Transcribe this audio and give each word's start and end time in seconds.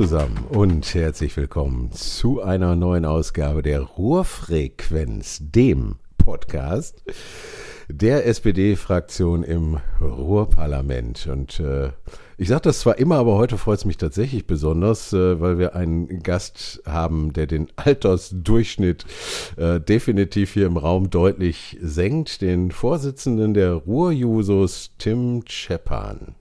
zusammen 0.00 0.46
und 0.48 0.94
herzlich 0.94 1.36
willkommen 1.36 1.92
zu 1.92 2.40
einer 2.40 2.74
neuen 2.74 3.04
Ausgabe 3.04 3.60
der 3.60 3.80
Ruhrfrequenz, 3.82 5.40
dem 5.42 5.96
Podcast 6.16 7.04
der 7.86 8.24
SPD-Fraktion 8.24 9.42
im 9.42 9.76
Ruhrparlament. 10.00 11.26
Und 11.26 11.60
äh, 11.60 11.90
ich 12.38 12.48
sage 12.48 12.62
das 12.62 12.80
zwar 12.80 12.96
immer, 12.96 13.16
aber 13.16 13.34
heute 13.34 13.58
freut 13.58 13.80
es 13.80 13.84
mich 13.84 13.98
tatsächlich 13.98 14.46
besonders, 14.46 15.12
äh, 15.12 15.38
weil 15.38 15.58
wir 15.58 15.74
einen 15.74 16.22
Gast 16.22 16.80
haben, 16.86 17.34
der 17.34 17.46
den 17.46 17.68
Altersdurchschnitt 17.76 19.04
äh, 19.58 19.80
definitiv 19.80 20.54
hier 20.54 20.64
im 20.64 20.78
Raum 20.78 21.10
deutlich 21.10 21.76
senkt, 21.82 22.40
den 22.40 22.70
Vorsitzenden 22.70 23.52
der 23.52 23.74
Ruhrjusos, 23.74 24.92
Tim 24.96 25.44
Cheppan. 25.44 26.36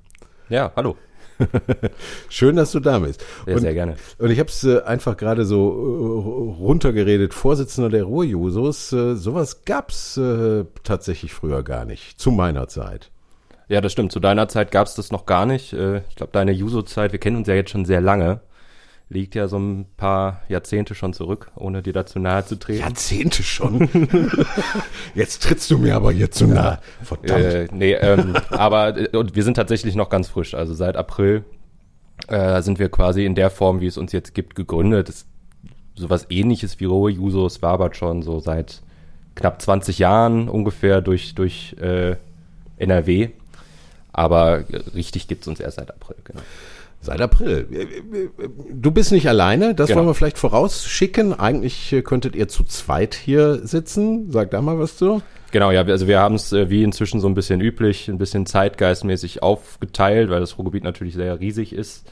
Ja, 0.48 0.72
hallo. 0.78 0.96
Schön, 2.30 2.56
dass 2.56 2.72
du 2.72 2.80
da 2.80 3.00
bist. 3.00 3.24
Sehr, 3.46 3.56
und, 3.56 3.62
sehr 3.62 3.74
gerne. 3.74 3.96
Und 4.18 4.32
ich 4.32 4.40
habe 4.40 4.50
es 4.50 4.64
äh, 4.64 4.82
einfach 4.82 5.18
gerade 5.18 5.46
so 5.46 5.58
äh, 5.58 6.62
runtergeredet. 6.62 7.34
Vorsitzender 7.34 7.90
der 7.90 8.04
Ruhrjusos, 8.04 8.92
äh, 8.94 9.16
sowas 9.16 9.64
gab's 9.66 10.18
äh, 10.18 10.66
tatsächlich 10.84 11.34
früher 11.34 11.64
gar 11.64 11.86
nicht, 11.86 12.20
zu 12.20 12.32
meiner 12.32 12.68
Zeit. 12.68 13.12
Ja, 13.68 13.82
das 13.82 13.92
stimmt. 13.92 14.12
Zu 14.12 14.20
deiner 14.20 14.48
Zeit 14.48 14.72
gab's 14.72 14.96
das 14.96 15.12
noch 15.12 15.26
gar 15.26 15.46
nicht. 15.46 15.74
Äh, 15.74 16.00
ich 16.10 16.16
glaube, 16.16 16.32
deine 16.32 16.52
Juso-Zeit, 16.52 17.12
wir 17.12 17.20
kennen 17.20 17.38
uns 17.38 17.48
ja 17.48 17.54
jetzt 17.54 17.70
schon 17.72 17.86
sehr 17.86 18.02
lange 18.02 18.42
liegt 19.10 19.34
ja 19.34 19.48
so 19.48 19.58
ein 19.58 19.86
paar 19.98 20.42
Jahrzehnte 20.50 20.94
schon 20.94 21.14
zurück, 21.14 21.52
ohne 21.56 21.82
dir 21.82 21.94
dazu 21.94 22.20
nahe 22.20 22.46
zu 22.46 22.58
treten. 22.58 22.82
Jahrzehnte 22.82 23.42
schon? 23.42 23.90
jetzt 25.16 25.42
trittst 25.44 25.70
du 25.72 25.80
mir 25.80 25.96
aber 25.96 26.12
hier 26.12 26.30
zu 26.30 26.46
nahe. 26.46 26.80
Verdammt. 27.02 27.44
Äh, 27.44 27.68
nee, 27.72 27.94
ähm, 27.94 28.36
aber 28.50 28.96
äh, 28.98 29.18
und 29.18 29.36
wir 29.36 29.44
sind 29.44 29.56
tatsächlich 29.56 29.96
noch 29.96 30.10
ganz 30.10 30.30
frisch. 30.30 30.54
Also 30.54 30.76
seit 30.76 30.96
April 30.96 31.44
äh, 32.28 32.62
sind 32.62 32.78
wir 32.78 32.90
quasi 32.90 33.26
in 33.26 33.34
der 33.34 33.50
Form, 33.50 33.82
wie 33.82 33.88
es 33.88 33.98
uns 33.98 34.12
jetzt 34.12 34.36
gibt, 34.36 34.56
gegründet. 34.56 35.10
Das, 35.10 35.26
sowas 35.96 36.28
ähnliches 36.30 36.80
wie 36.80 36.86
Rohe 36.86 37.12
Jusos 37.12 37.64
war 37.64 37.74
aber 37.74 37.94
schon 37.96 38.22
so 38.22 38.40
seit 38.40 38.84
knapp 39.34 39.60
20 39.60 39.98
Jahren 39.98 40.50
ungefähr 40.50 41.02
durch, 41.02 41.34
durch 41.34 41.76
äh, 41.82 42.16
NRW. 42.78 43.30
Aber 44.14 44.66
richtig 44.94 45.28
gibt's 45.28 45.48
uns 45.48 45.60
erst 45.60 45.78
seit 45.78 45.90
April, 45.90 46.18
genau. 46.24 46.42
Seit 47.02 47.22
April. 47.22 47.68
Du 48.70 48.92
bist 48.92 49.14
nicht 49.14 49.30
alleine, 49.30 49.74
das 49.74 49.88
genau. 49.88 50.00
wollen 50.00 50.10
wir 50.10 50.14
vielleicht 50.16 50.38
vorausschicken. 50.38 51.34
Eigentlich 51.40 51.94
äh, 51.94 52.02
könntet 52.02 52.36
ihr 52.36 52.50
zu 52.50 52.66
zweit 52.66 53.16
hier 53.16 53.66
sitzen. 53.66 54.32
Sag 54.32 54.52
da 54.52 54.62
mal 54.62 54.78
was 54.80 54.98
zu. 54.98 55.22
Genau, 55.52 55.72
ja, 55.72 55.82
also 55.82 56.08
wir 56.08 56.20
haben 56.20 56.36
es 56.36 56.52
äh, 56.52 56.70
wie 56.70 56.84
inzwischen 56.84 57.22
so 57.22 57.28
ein 57.28 57.36
bisschen 57.36 57.62
üblich, 57.62 58.10
ein 58.10 58.18
bisschen 58.18 58.46
zeitgeistmäßig 58.46 59.42
aufgeteilt, 59.42 60.30
weil 60.30 60.42
das 60.42 60.58
Ruhrgebiet 60.58 60.84
natürlich 60.84 61.14
sehr 61.14 61.40
riesig 61.40 61.72
ist. 61.72 62.06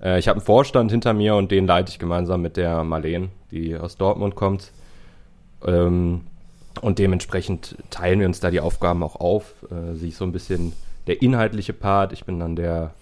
Äh, 0.00 0.20
ich 0.20 0.28
habe 0.28 0.38
einen 0.38 0.46
Vorstand 0.46 0.92
hinter 0.92 1.12
mir 1.12 1.34
und 1.34 1.50
den 1.50 1.66
leite 1.66 1.90
ich 1.90 1.98
gemeinsam 1.98 2.40
mit 2.40 2.56
der 2.56 2.84
Marleen, 2.84 3.30
die 3.50 3.76
aus 3.76 3.96
Dortmund 3.96 4.36
kommt. 4.36 4.70
Ähm, 5.66 6.20
und 6.80 7.00
dementsprechend 7.00 7.76
teilen 7.90 8.20
wir 8.20 8.28
uns 8.28 8.38
da 8.38 8.52
die 8.52 8.60
Aufgaben 8.60 9.02
auch 9.02 9.16
auf. 9.16 9.54
Sie 9.94 10.08
ist 10.08 10.18
so 10.18 10.24
ein 10.24 10.32
bisschen 10.32 10.72
der 11.08 11.20
inhaltliche 11.20 11.72
Part, 11.72 12.12
ich 12.12 12.24
bin 12.24 12.38
dann 12.38 12.54
der 12.54 12.94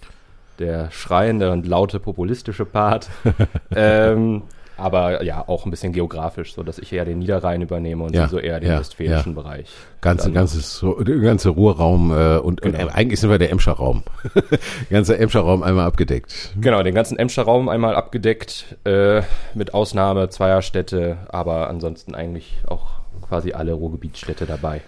der 0.59 0.91
schreiende 0.91 1.51
und 1.51 1.67
laute 1.67 1.99
populistische 1.99 2.65
Part. 2.65 3.09
ähm, 3.75 4.43
aber 4.79 5.23
ja, 5.23 5.43
auch 5.47 5.65
ein 5.65 5.71
bisschen 5.71 5.93
geografisch, 5.93 6.53
so 6.53 6.63
dass 6.63 6.79
ich 6.79 6.93
eher 6.93 7.05
den 7.05 7.19
Niederrhein 7.19 7.61
übernehme 7.61 8.03
und 8.03 8.15
ja, 8.15 8.27
so 8.27 8.39
eher 8.39 8.59
den 8.59 8.71
ja, 8.71 8.79
westfälischen 8.79 9.35
ja. 9.35 9.41
Bereich. 9.41 9.67
Ganze, 10.01 10.31
ganzes, 10.31 10.83
ganze 11.21 11.49
Ruhrraum 11.49 12.11
äh, 12.11 12.37
und, 12.37 12.61
genau. 12.61 12.83
und, 12.83 12.89
eigentlich 12.89 13.19
sind 13.19 13.29
wir 13.29 13.37
der 13.37 13.51
Emscher 13.51 13.73
Raum. 13.73 14.03
ganzer 14.89 15.19
Emscher 15.19 15.41
Raum 15.41 15.63
einmal 15.63 15.85
abgedeckt. 15.85 16.53
Genau, 16.59 16.81
den 16.81 16.95
ganzen 16.95 17.17
Emscher 17.17 17.43
Raum 17.43 17.67
einmal 17.69 17.95
abgedeckt, 17.95 18.77
äh, 18.85 19.21
mit 19.53 19.73
Ausnahme 19.73 20.29
zweier 20.29 20.61
Städte, 20.61 21.17
aber 21.29 21.69
ansonsten 21.69 22.15
eigentlich 22.15 22.59
auch 22.67 23.01
quasi 23.27 23.51
alle 23.51 23.73
Ruhrgebietsstädte 23.73 24.45
dabei. 24.45 24.81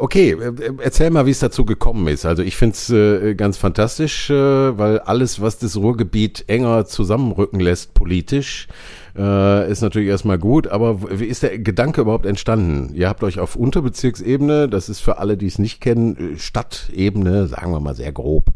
Okay, 0.00 0.30
äh, 0.30 0.72
erzähl 0.78 1.10
mal, 1.10 1.26
wie 1.26 1.30
es 1.30 1.40
dazu 1.40 1.66
gekommen 1.66 2.08
ist. 2.08 2.24
Also 2.24 2.42
ich 2.42 2.56
finde 2.56 2.72
es 2.72 2.88
äh, 2.88 3.34
ganz 3.34 3.58
fantastisch, 3.58 4.30
äh, 4.30 4.78
weil 4.78 4.98
alles, 5.00 5.42
was 5.42 5.58
das 5.58 5.76
Ruhrgebiet 5.76 6.44
enger 6.46 6.86
zusammenrücken 6.86 7.60
lässt 7.60 7.92
politisch, 7.92 8.66
äh, 9.14 9.70
ist 9.70 9.82
natürlich 9.82 10.08
erstmal 10.08 10.38
gut. 10.38 10.68
Aber 10.68 11.20
wie 11.20 11.26
ist 11.26 11.42
der 11.42 11.58
Gedanke 11.58 12.00
überhaupt 12.00 12.24
entstanden? 12.24 12.94
Ihr 12.94 13.10
habt 13.10 13.22
euch 13.22 13.38
auf 13.38 13.56
Unterbezirksebene, 13.56 14.70
das 14.70 14.88
ist 14.88 15.00
für 15.00 15.18
alle, 15.18 15.36
die 15.36 15.46
es 15.46 15.58
nicht 15.58 15.82
kennen, 15.82 16.34
äh, 16.34 16.38
Stadtebene, 16.38 17.46
sagen 17.48 17.70
wir 17.70 17.80
mal 17.80 17.94
sehr 17.94 18.12
grob, 18.12 18.46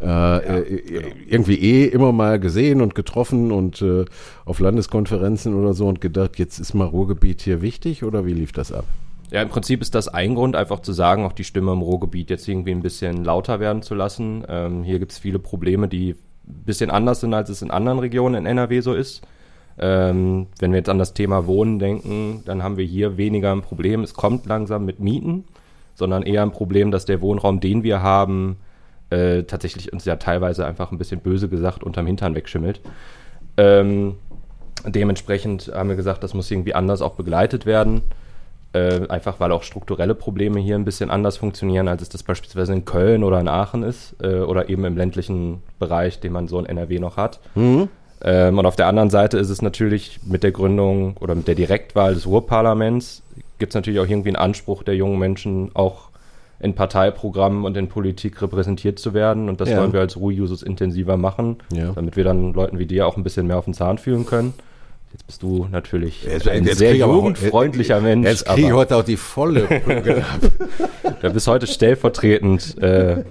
äh, 0.00 0.06
ja, 0.06 0.60
genau. 0.60 1.08
irgendwie 1.28 1.58
eh 1.58 1.84
immer 1.88 2.12
mal 2.12 2.40
gesehen 2.40 2.80
und 2.80 2.94
getroffen 2.94 3.52
und 3.52 3.84
auf 4.46 4.60
Landeskonferenzen 4.60 5.54
oder 5.54 5.74
so 5.74 5.88
und 5.88 6.00
gedacht, 6.00 6.38
jetzt 6.38 6.58
ist 6.58 6.72
mal 6.72 6.86
Ruhrgebiet 6.86 7.42
hier 7.42 7.60
wichtig 7.60 8.02
oder 8.02 8.24
wie 8.24 8.32
lief 8.32 8.52
das 8.52 8.72
ab? 8.72 8.86
Ja, 9.30 9.42
im 9.42 9.48
Prinzip 9.48 9.82
ist 9.82 9.94
das 9.94 10.08
ein 10.08 10.34
Grund, 10.36 10.54
einfach 10.54 10.80
zu 10.80 10.92
sagen, 10.92 11.24
auch 11.24 11.32
die 11.32 11.44
Stimme 11.44 11.72
im 11.72 11.82
Ruhrgebiet 11.82 12.30
jetzt 12.30 12.46
irgendwie 12.46 12.70
ein 12.70 12.82
bisschen 12.82 13.24
lauter 13.24 13.58
werden 13.58 13.82
zu 13.82 13.94
lassen. 13.94 14.44
Ähm, 14.48 14.84
hier 14.84 14.98
gibt 14.98 15.12
es 15.12 15.18
viele 15.18 15.38
Probleme, 15.40 15.88
die 15.88 16.10
ein 16.10 16.64
bisschen 16.64 16.90
anders 16.90 17.20
sind, 17.20 17.34
als 17.34 17.48
es 17.48 17.62
in 17.62 17.72
anderen 17.72 17.98
Regionen 17.98 18.36
in 18.36 18.46
NRW 18.46 18.80
so 18.80 18.94
ist. 18.94 19.26
Ähm, 19.78 20.46
wenn 20.58 20.70
wir 20.70 20.78
jetzt 20.78 20.88
an 20.88 20.98
das 20.98 21.12
Thema 21.12 21.46
Wohnen 21.46 21.78
denken, 21.78 22.42
dann 22.46 22.62
haben 22.62 22.76
wir 22.76 22.84
hier 22.84 23.16
weniger 23.16 23.52
ein 23.52 23.62
Problem. 23.62 24.02
Es 24.02 24.14
kommt 24.14 24.46
langsam 24.46 24.84
mit 24.84 25.00
Mieten, 25.00 25.44
sondern 25.94 26.22
eher 26.22 26.42
ein 26.42 26.52
Problem, 26.52 26.90
dass 26.90 27.04
der 27.04 27.20
Wohnraum, 27.20 27.60
den 27.60 27.82
wir 27.82 28.02
haben, 28.02 28.56
äh, 29.10 29.42
tatsächlich 29.42 29.92
uns 29.92 30.04
ja 30.04 30.16
teilweise 30.16 30.66
einfach 30.66 30.92
ein 30.92 30.98
bisschen 30.98 31.20
böse 31.20 31.48
gesagt 31.48 31.82
unterm 31.84 32.06
Hintern 32.06 32.34
wegschimmelt. 32.34 32.80
Ähm, 33.56 34.14
dementsprechend 34.84 35.70
haben 35.74 35.88
wir 35.88 35.96
gesagt, 35.96 36.22
das 36.22 36.32
muss 36.32 36.50
irgendwie 36.50 36.74
anders 36.74 37.02
auch 37.02 37.14
begleitet 37.14 37.66
werden. 37.66 38.02
Äh, 38.76 39.08
einfach 39.08 39.40
weil 39.40 39.52
auch 39.52 39.62
strukturelle 39.62 40.14
Probleme 40.14 40.60
hier 40.60 40.74
ein 40.74 40.84
bisschen 40.84 41.10
anders 41.10 41.38
funktionieren, 41.38 41.88
als 41.88 42.02
es 42.02 42.10
das 42.10 42.22
beispielsweise 42.22 42.74
in 42.74 42.84
Köln 42.84 43.24
oder 43.24 43.40
in 43.40 43.48
Aachen 43.48 43.82
ist 43.82 44.14
äh, 44.22 44.40
oder 44.40 44.68
eben 44.68 44.84
im 44.84 44.96
ländlichen 44.96 45.62
Bereich, 45.78 46.20
den 46.20 46.32
man 46.32 46.46
so 46.46 46.58
in 46.58 46.66
NRW 46.66 46.98
noch 46.98 47.16
hat. 47.16 47.40
Mhm. 47.54 47.88
Ähm, 48.22 48.58
und 48.58 48.66
auf 48.66 48.76
der 48.76 48.86
anderen 48.88 49.08
Seite 49.08 49.38
ist 49.38 49.48
es 49.48 49.62
natürlich 49.62 50.20
mit 50.24 50.42
der 50.42 50.52
Gründung 50.52 51.16
oder 51.20 51.34
mit 51.34 51.48
der 51.48 51.54
Direktwahl 51.54 52.14
des 52.14 52.26
Ruhrparlaments 52.26 53.22
gibt 53.58 53.70
es 53.70 53.74
natürlich 53.74 54.00
auch 54.00 54.08
irgendwie 54.08 54.28
einen 54.28 54.36
Anspruch 54.36 54.82
der 54.82 54.94
jungen 54.94 55.18
Menschen, 55.18 55.70
auch 55.74 56.10
in 56.60 56.74
Parteiprogrammen 56.74 57.64
und 57.64 57.76
in 57.76 57.88
Politik 57.88 58.42
repräsentiert 58.42 58.98
zu 58.98 59.14
werden. 59.14 59.48
Und 59.48 59.60
das 59.60 59.70
ja. 59.70 59.80
wollen 59.80 59.94
wir 59.94 60.00
als 60.00 60.16
Ruhr-Users 60.18 60.62
intensiver 60.62 61.16
machen, 61.16 61.56
ja. 61.72 61.92
damit 61.92 62.16
wir 62.16 62.24
dann 62.24 62.52
Leuten 62.52 62.78
wie 62.78 62.86
dir 62.86 63.06
auch 63.06 63.16
ein 63.16 63.22
bisschen 63.22 63.46
mehr 63.46 63.58
auf 63.58 63.64
den 63.64 63.74
Zahn 63.74 63.96
fühlen 63.98 64.26
können. 64.26 64.54
Jetzt 65.16 65.26
bist 65.28 65.42
du 65.42 65.66
natürlich 65.72 66.24
jetzt, 66.24 66.46
ein 66.46 66.64
jetzt 66.64 66.76
sehr 66.76 66.94
jugendfreundlicher 66.94 68.02
Mensch. 68.02 68.26
Jetzt 68.26 68.44
kriege 68.44 68.66
ich 68.66 68.72
heute 68.74 68.96
auch 68.96 69.02
die 69.02 69.16
volle 69.16 69.66
Du 71.22 71.30
bist 71.30 71.48
heute 71.48 71.66
stellvertretend 71.66 72.76
äh, 72.82 73.24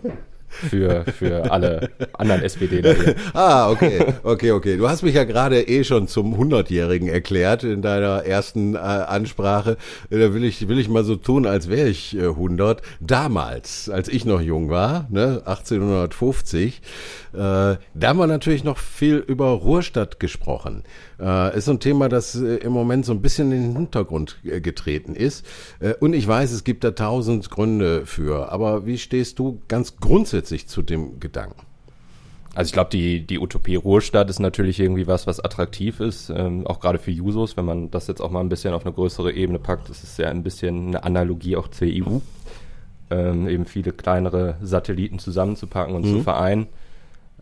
für, 0.47 1.03
für 1.06 1.51
alle 1.51 1.91
anderen 2.13 2.41
SPDler 2.41 2.94
hier. 2.95 3.16
Ah, 3.34 3.69
okay, 3.69 4.03
okay, 4.24 4.51
okay. 4.51 4.78
Du 4.78 4.90
hast 4.90 5.03
mich 5.03 5.13
ja 5.13 5.25
gerade 5.25 5.62
eh 5.68 5.84
schon 5.84 6.07
zum 6.07 6.34
100-Jährigen 6.34 7.07
erklärt 7.07 7.63
in 7.63 7.84
deiner 7.84 8.25
ersten 8.25 8.74
äh, 8.74 8.78
Ansprache. 8.78 9.78
Da 10.09 10.34
will 10.34 10.44
ich, 10.44 10.68
will 10.68 10.79
ich 10.79 10.90
mal 10.90 11.03
so 11.03 11.16
tun, 11.16 11.45
als 11.45 11.69
wäre 11.69 11.88
ich 11.88 12.16
äh, 12.16 12.22
100. 12.29 12.81
Damals, 13.00 13.90
als 13.90 14.07
ich 14.07 14.25
noch 14.25 14.41
jung 14.41 14.69
war, 14.69 15.07
ne, 15.12 15.44
1850, 15.45 16.81
äh, 17.34 17.38
da 17.38 17.78
haben 18.03 18.18
wir 18.18 18.28
natürlich 18.28 18.63
noch 18.63 18.78
viel 18.78 19.18
über 19.18 19.50
Ruhrstadt 19.50 20.19
gesprochen. 20.19 20.84
Äh, 21.20 21.58
ist 21.58 21.66
so 21.66 21.72
ein 21.72 21.80
Thema, 21.80 22.09
das 22.09 22.36
äh, 22.36 22.58
im 22.58 22.74
Moment 22.74 23.06
so 23.06 23.14
ein 23.14 23.22
bisschen 23.22 23.52
in 23.52 23.62
den 23.62 23.76
Hintergrund 23.76 24.38
äh, 24.44 24.62
getreten 24.62 25.16
ist. 25.16 25.46
Äh, 25.80 25.94
und 26.00 26.14
ich 26.14 26.28
weiß, 26.28 26.52
es 26.52 26.64
gibt 26.64 26.84
da 26.84 26.92
tausend 26.92 27.50
Gründe 27.50 28.06
für. 28.06 28.52
Aber 28.52 28.86
wie 28.86 28.98
stehst 28.98 29.39
du 29.39 29.62
ganz 29.68 29.98
grundsätzlich 29.98 30.68
zu 30.68 30.81
dem 30.81 31.19
Gedanken? 31.19 31.62
Also 32.56 32.69
ich 32.69 32.74
glaube, 32.74 32.89
die, 32.89 33.28
die 33.28 33.38
Utopie 33.38 33.75
Ruhrstadt 33.75 34.30
ist 34.30 34.39
natürlich 34.39 34.80
irgendwie 34.80 35.07
was, 35.07 35.28
was 35.28 35.42
attraktiv 35.42 36.00
ist, 36.00 36.30
ähm, 36.30 36.66
auch 36.66 36.80
gerade 36.80 37.00
für 37.00 37.12
Jusos, 37.12 37.57
wenn 37.57 37.66
man 37.66 37.92
das 37.92 38.07
jetzt 38.07 38.22
auch 38.22 38.31
mal 38.31 38.39
ein 38.39 38.48
bisschen 38.48 38.74
auf 38.74 38.86
eine 38.86 38.95
größere 38.95 39.34
Ebene 39.34 39.60
packt. 39.60 39.89
Das 39.89 40.04
ist 40.04 40.18
ja 40.18 40.30
ein 40.30 40.42
bisschen 40.42 40.88
eine 40.88 41.04
Analogie 41.04 41.57
auch 41.57 41.68
zur 41.68 41.88
EU, 41.89 42.19
ähm, 43.10 43.50
eben 43.50 43.66
viele 43.66 43.92
kleinere 43.92 44.56
Satelliten 44.62 45.19
zusammenzupacken 45.19 45.95
und 45.95 46.06
mhm. 46.06 46.13
zu 46.13 46.24
vereinen. 46.24 46.68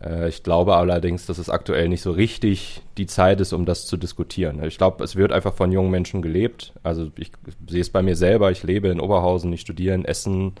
Äh, 0.02 0.28
ich 0.28 0.42
glaube 0.42 0.76
allerdings, 0.76 1.26
dass 1.26 1.38
es 1.38 1.50
aktuell 1.50 1.88
nicht 1.88 2.02
so 2.02 2.10
richtig 2.10 2.82
die 2.98 3.06
Zeit 3.06 3.40
ist, 3.40 3.52
um 3.52 3.64
das 3.64 3.86
zu 3.86 3.96
diskutieren. 3.96 4.62
Ich 4.64 4.78
glaube, 4.78 5.02
es 5.04 5.16
wird 5.16 5.32
einfach 5.32 5.54
von 5.54 5.72
jungen 5.72 5.90
Menschen 5.90 6.22
gelebt. 6.22 6.72
Also 6.82 7.10
ich 7.16 7.32
sehe 7.68 7.80
es 7.80 7.90
bei 7.90 8.02
mir 8.02 8.16
selber. 8.16 8.50
Ich 8.50 8.62
lebe 8.62 8.88
in 8.88 9.00
Oberhausen, 9.00 9.52
ich 9.52 9.60
studiere 9.60 9.94
in 9.94 10.04
Essen. 10.04 10.54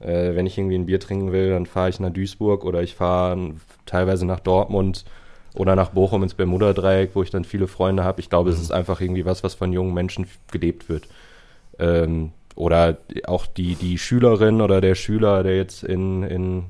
Äh, 0.00 0.34
wenn 0.34 0.46
ich 0.46 0.58
irgendwie 0.58 0.76
ein 0.76 0.86
Bier 0.86 1.00
trinken 1.00 1.32
will, 1.32 1.50
dann 1.50 1.66
fahre 1.66 1.88
ich 1.88 2.00
nach 2.00 2.10
Duisburg 2.10 2.64
oder 2.64 2.82
ich 2.82 2.94
fahre 2.94 3.54
teilweise 3.86 4.26
nach 4.26 4.40
Dortmund 4.40 5.04
oder 5.54 5.74
nach 5.74 5.90
Bochum 5.90 6.22
ins 6.22 6.34
Bermuda-Dreieck, 6.34 7.10
wo 7.14 7.22
ich 7.22 7.30
dann 7.30 7.44
viele 7.44 7.66
Freunde 7.66 8.04
habe. 8.04 8.20
Ich 8.20 8.28
glaube, 8.28 8.50
mhm. 8.50 8.56
es 8.56 8.62
ist 8.62 8.72
einfach 8.72 9.00
irgendwie 9.00 9.24
was, 9.24 9.42
was 9.42 9.54
von 9.54 9.72
jungen 9.72 9.94
Menschen 9.94 10.26
gelebt 10.52 10.88
wird. 10.88 11.08
Ähm, 11.78 12.32
oder 12.54 12.98
auch 13.26 13.46
die, 13.46 13.74
die 13.74 13.98
Schülerin 13.98 14.60
oder 14.62 14.80
der 14.80 14.94
Schüler, 14.94 15.42
der 15.42 15.56
jetzt 15.56 15.82
in, 15.84 16.22
in 16.22 16.64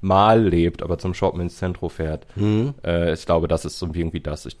Mal 0.00 0.42
lebt, 0.42 0.82
aber 0.82 0.98
zum 0.98 1.14
Shoppen 1.14 1.40
ins 1.40 1.56
Zentrum 1.56 1.90
fährt. 1.90 2.26
Mhm. 2.36 2.74
Äh, 2.84 3.12
ich 3.12 3.26
glaube, 3.26 3.48
das 3.48 3.64
ist 3.64 3.78
so 3.78 3.88
irgendwie 3.92 4.20
das. 4.20 4.46
Ich 4.46 4.56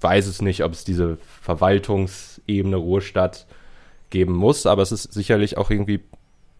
weiß 0.00 0.26
es 0.26 0.42
nicht, 0.42 0.64
ob 0.64 0.72
es 0.72 0.84
diese 0.84 1.18
Verwaltungsebene 1.40 2.76
Ruhestadt 2.76 3.46
geben 4.10 4.34
muss, 4.34 4.66
aber 4.66 4.82
es 4.82 4.92
ist 4.92 5.12
sicherlich 5.12 5.56
auch 5.56 5.70
irgendwie 5.70 6.00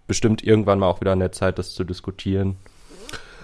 bestimmt 0.07 0.43
irgendwann 0.43 0.79
mal 0.79 0.89
auch 0.89 1.01
wieder 1.01 1.13
an 1.13 1.21
der 1.21 1.33
Zeit, 1.33 1.59
das 1.59 1.75
zu 1.75 1.85
diskutieren. 1.85 2.57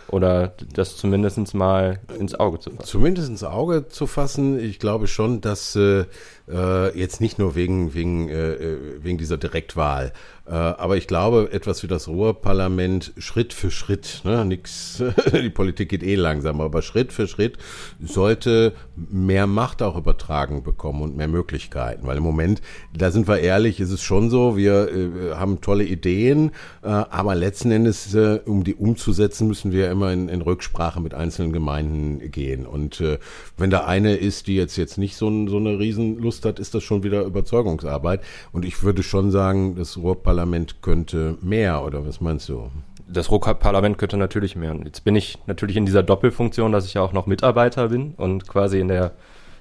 Oder 0.08 0.54
das 0.72 0.96
zumindest 0.96 1.54
mal 1.54 2.00
ins 2.18 2.34
Auge 2.34 2.58
zu 2.60 2.70
fassen. 2.70 2.84
Zumindest 2.86 3.28
ins 3.28 3.44
Auge 3.44 3.88
zu 3.88 4.06
fassen. 4.06 4.58
Ich 4.58 4.78
glaube 4.78 5.06
schon, 5.06 5.42
dass 5.42 5.76
äh, 5.76 6.06
äh, 6.48 6.98
jetzt 6.98 7.20
nicht 7.20 7.38
nur 7.38 7.54
wegen, 7.54 7.92
wegen, 7.92 8.30
äh, 8.30 8.52
äh 8.54 8.78
wegen 9.02 9.18
dieser 9.18 9.36
Direktwahl, 9.36 10.14
aber 10.50 10.96
ich 10.96 11.06
glaube, 11.06 11.50
etwas 11.52 11.82
wie 11.82 11.88
das 11.88 12.08
Ruhrparlament 12.08 13.12
Schritt 13.18 13.52
für 13.52 13.70
Schritt, 13.70 14.22
ne, 14.24 14.44
nix, 14.44 15.02
die 15.32 15.50
Politik 15.50 15.90
geht 15.90 16.02
eh 16.02 16.14
langsam, 16.14 16.60
aber 16.60 16.82
Schritt 16.82 17.12
für 17.12 17.28
Schritt 17.28 17.58
sollte 18.00 18.72
mehr 18.96 19.46
Macht 19.46 19.82
auch 19.82 19.96
übertragen 19.96 20.62
bekommen 20.62 21.02
und 21.02 21.16
mehr 21.16 21.28
Möglichkeiten. 21.28 22.06
Weil 22.06 22.16
im 22.16 22.22
Moment, 22.22 22.62
da 22.96 23.10
sind 23.10 23.28
wir 23.28 23.40
ehrlich, 23.40 23.80
ist 23.80 23.90
es 23.90 24.02
schon 24.02 24.30
so, 24.30 24.56
wir 24.56 24.88
äh, 24.88 25.34
haben 25.34 25.60
tolle 25.60 25.84
Ideen, 25.84 26.52
äh, 26.82 26.88
aber 26.88 27.34
letzten 27.34 27.70
Endes, 27.70 28.14
äh, 28.14 28.40
um 28.44 28.64
die 28.64 28.74
umzusetzen, 28.74 29.48
müssen 29.48 29.72
wir 29.72 29.90
immer 29.90 30.12
in, 30.12 30.28
in 30.28 30.40
Rücksprache 30.40 31.00
mit 31.00 31.14
einzelnen 31.14 31.52
Gemeinden 31.52 32.30
gehen. 32.30 32.66
Und 32.66 33.00
äh, 33.00 33.18
wenn 33.56 33.70
da 33.70 33.84
eine 33.84 34.16
ist, 34.16 34.46
die 34.46 34.56
jetzt, 34.56 34.76
jetzt 34.76 34.98
nicht 34.98 35.16
so, 35.16 35.28
so 35.48 35.56
eine 35.56 35.78
Riesenlust 35.78 36.44
hat, 36.44 36.58
ist 36.58 36.74
das 36.74 36.82
schon 36.82 37.02
wieder 37.02 37.22
Überzeugungsarbeit. 37.22 38.22
Und 38.52 38.64
ich 38.64 38.82
würde 38.82 39.02
schon 39.02 39.30
sagen, 39.30 39.76
das 39.76 39.96
Ruhrparlament 39.96 40.37
Parlament 40.38 40.82
könnte 40.82 41.36
mehr, 41.40 41.84
oder 41.84 42.06
was 42.06 42.20
meinst 42.20 42.48
du? 42.48 42.70
Das 43.08 43.28
Parlament 43.28 43.98
könnte 43.98 44.16
natürlich 44.16 44.54
mehr. 44.54 44.70
Und 44.70 44.84
jetzt 44.84 45.02
bin 45.02 45.16
ich 45.16 45.36
natürlich 45.48 45.76
in 45.76 45.84
dieser 45.84 46.04
Doppelfunktion, 46.04 46.70
dass 46.70 46.86
ich 46.86 46.94
ja 46.94 47.02
auch 47.02 47.12
noch 47.12 47.26
Mitarbeiter 47.26 47.88
bin 47.88 48.14
und 48.16 48.46
quasi 48.46 48.78
in 48.78 48.86
der 48.86 49.14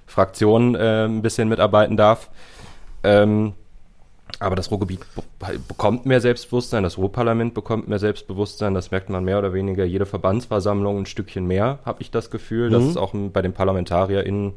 Fraktion 0.06 0.76
äh, 0.76 1.06
ein 1.06 1.24
bisschen 1.24 1.50
mitarbeiten 1.50 1.98
darf. 1.98 2.30
Ähm, 3.04 3.54
aber 4.38 4.56
das 4.56 4.70
Ruhrgebiet 4.70 5.00
bekommt 5.68 6.06
mehr 6.06 6.22
Selbstbewusstsein, 6.22 6.84
das 6.84 7.00
Ruhrparlament 7.00 7.56
bekommt 7.56 7.88
mehr 7.88 7.98
Selbstbewusstsein, 7.98 8.76
das 8.76 8.92
merkt 8.92 9.10
man 9.10 9.24
mehr 9.24 9.40
oder 9.40 9.54
weniger 9.54 9.84
jede 9.84 10.06
Verbandsversammlung 10.06 11.00
ein 11.00 11.06
Stückchen 11.08 11.48
mehr, 11.48 11.80
habe 11.86 12.04
ich 12.04 12.12
das 12.12 12.30
Gefühl, 12.30 12.70
mhm. 12.70 12.74
dass 12.74 12.84
es 12.84 12.98
auch 12.98 13.16
bei 13.16 13.42
den 13.42 13.54
ParlamentarierInnen 13.54 14.54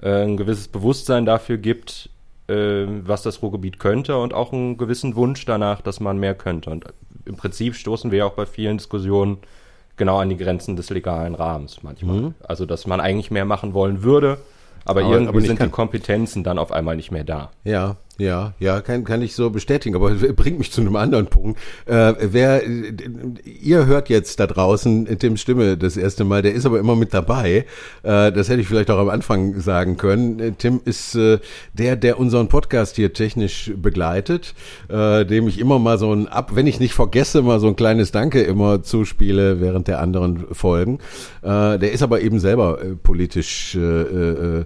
äh, 0.00 0.22
ein 0.22 0.36
gewisses 0.36 0.68
Bewusstsein 0.68 1.26
dafür 1.26 1.56
gibt, 1.56 2.10
was 2.48 3.22
das 3.22 3.42
Ruhrgebiet 3.42 3.78
könnte 3.78 4.18
und 4.18 4.32
auch 4.32 4.52
einen 4.52 4.76
gewissen 4.76 5.16
Wunsch 5.16 5.44
danach, 5.44 5.80
dass 5.80 5.98
man 5.98 6.18
mehr 6.18 6.34
könnte. 6.34 6.70
Und 6.70 6.84
im 7.24 7.36
Prinzip 7.36 7.74
stoßen 7.74 8.12
wir 8.12 8.26
auch 8.26 8.34
bei 8.34 8.46
vielen 8.46 8.78
Diskussionen 8.78 9.38
genau 9.96 10.18
an 10.18 10.28
die 10.28 10.36
Grenzen 10.36 10.76
des 10.76 10.90
legalen 10.90 11.34
Rahmens 11.34 11.82
manchmal. 11.82 12.16
Mhm. 12.16 12.34
Also, 12.46 12.66
dass 12.66 12.86
man 12.86 13.00
eigentlich 13.00 13.30
mehr 13.30 13.44
machen 13.44 13.74
wollen 13.74 14.02
würde, 14.02 14.38
aber, 14.84 15.00
aber 15.02 15.10
irgendwie 15.10 15.28
aber 15.30 15.40
sind 15.40 15.58
kann. 15.58 15.68
die 15.68 15.72
Kompetenzen 15.72 16.44
dann 16.44 16.58
auf 16.58 16.70
einmal 16.70 16.96
nicht 16.96 17.10
mehr 17.10 17.24
da. 17.24 17.50
Ja, 17.64 17.96
ja, 18.18 18.54
ja, 18.58 18.80
kann, 18.80 19.04
kann 19.04 19.20
ich 19.20 19.34
so 19.34 19.50
bestätigen, 19.50 19.94
aber 19.94 20.10
bringt 20.36 20.58
mich 20.58 20.72
zu 20.72 20.80
einem 20.80 20.96
anderen 20.96 21.26
Punkt. 21.26 21.60
Äh, 21.84 22.14
wer, 22.20 22.62
ihr 22.64 23.86
hört 23.86 24.08
jetzt 24.08 24.40
da 24.40 24.46
draußen 24.46 25.18
Tims 25.18 25.42
Stimme 25.42 25.76
das 25.76 25.96
erste 25.96 26.24
Mal, 26.24 26.42
der 26.42 26.54
ist 26.54 26.64
aber 26.64 26.78
immer 26.78 26.96
mit 26.96 27.12
dabei. 27.12 27.66
Äh, 28.02 28.32
das 28.32 28.48
hätte 28.48 28.60
ich 28.60 28.68
vielleicht 28.68 28.90
auch 28.90 28.98
am 28.98 29.10
Anfang 29.10 29.60
sagen 29.60 29.96
können. 29.96 30.56
Tim 30.58 30.80
ist 30.84 31.14
äh, 31.14 31.38
der, 31.74 31.96
der 31.96 32.18
unseren 32.18 32.48
Podcast 32.48 32.96
hier 32.96 33.12
technisch 33.12 33.72
begleitet, 33.76 34.54
äh, 34.88 35.26
dem 35.26 35.46
ich 35.46 35.58
immer 35.58 35.78
mal 35.78 35.98
so 35.98 36.12
ein 36.12 36.26
ab, 36.28 36.52
wenn 36.54 36.66
ich 36.66 36.80
nicht 36.80 36.94
vergesse, 36.94 37.42
mal 37.42 37.60
so 37.60 37.68
ein 37.68 37.76
kleines 37.76 38.12
Danke 38.12 38.42
immer 38.42 38.82
zuspiele 38.82 39.60
während 39.60 39.88
der 39.88 40.00
anderen 40.00 40.46
Folgen. 40.52 41.00
Äh, 41.42 41.78
der 41.78 41.92
ist 41.92 42.02
aber 42.02 42.22
eben 42.22 42.40
selber 42.40 42.82
äh, 42.82 42.96
politisch 42.96 43.74
äh, 43.74 43.80
äh, 43.80 44.64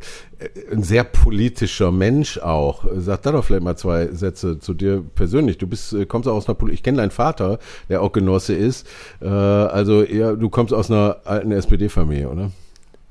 ein 0.70 0.82
sehr 0.82 1.04
politischer 1.04 1.92
Mensch 1.92 2.38
auch. 2.38 2.84
Sag 2.96 3.22
da 3.22 3.32
doch 3.32 3.44
vielleicht 3.44 3.62
mal 3.62 3.76
zwei 3.76 4.06
Sätze 4.08 4.58
zu 4.58 4.74
dir 4.74 5.04
persönlich. 5.14 5.58
Du 5.58 5.66
bist, 5.66 5.92
äh, 5.92 6.06
kommst 6.06 6.28
aus 6.28 6.48
einer, 6.48 6.56
ich 6.70 6.82
kenne 6.82 6.98
deinen 6.98 7.10
Vater, 7.10 7.58
der 7.88 8.02
auch 8.02 8.12
Genosse 8.12 8.54
ist. 8.54 8.86
Äh, 9.20 9.28
also 9.28 10.02
ja, 10.02 10.32
du 10.32 10.48
kommst 10.48 10.72
aus 10.72 10.90
einer 10.90 11.18
alten 11.24 11.52
SPD-Familie, 11.52 12.28
oder? 12.28 12.50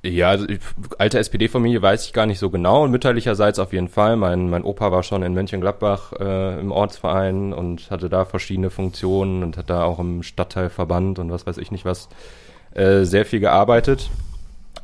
Ja, 0.01 0.29
also 0.29 0.47
alte 0.97 1.19
SPD-Familie 1.19 1.81
weiß 1.81 2.05
ich 2.05 2.13
gar 2.13 2.25
nicht 2.25 2.39
so 2.39 2.49
genau. 2.49 2.87
Mütterlicherseits 2.87 3.59
auf 3.59 3.73
jeden 3.73 3.89
Fall. 3.89 4.15
Mein, 4.15 4.49
mein 4.49 4.63
Opa 4.63 4.91
war 4.93 5.03
schon 5.03 5.23
in 5.23 5.33
Mönchengladbach 5.33 6.13
äh, 6.13 6.59
im 6.59 6.71
Ortsverein 6.71 7.51
und 7.51 7.91
hatte 7.91 8.07
da 8.07 8.23
verschiedene 8.23 8.69
Funktionen 8.69 9.43
und 9.43 9.57
hat 9.57 9.69
da 9.69 9.83
auch 9.83 9.99
im 9.99 10.23
Stadtteilverband 10.23 11.19
und 11.19 11.31
was 11.31 11.45
weiß 11.45 11.57
ich 11.57 11.71
nicht 11.71 11.83
was 11.83 12.07
äh, 12.73 13.03
sehr 13.03 13.25
viel 13.25 13.41
gearbeitet. 13.41 14.09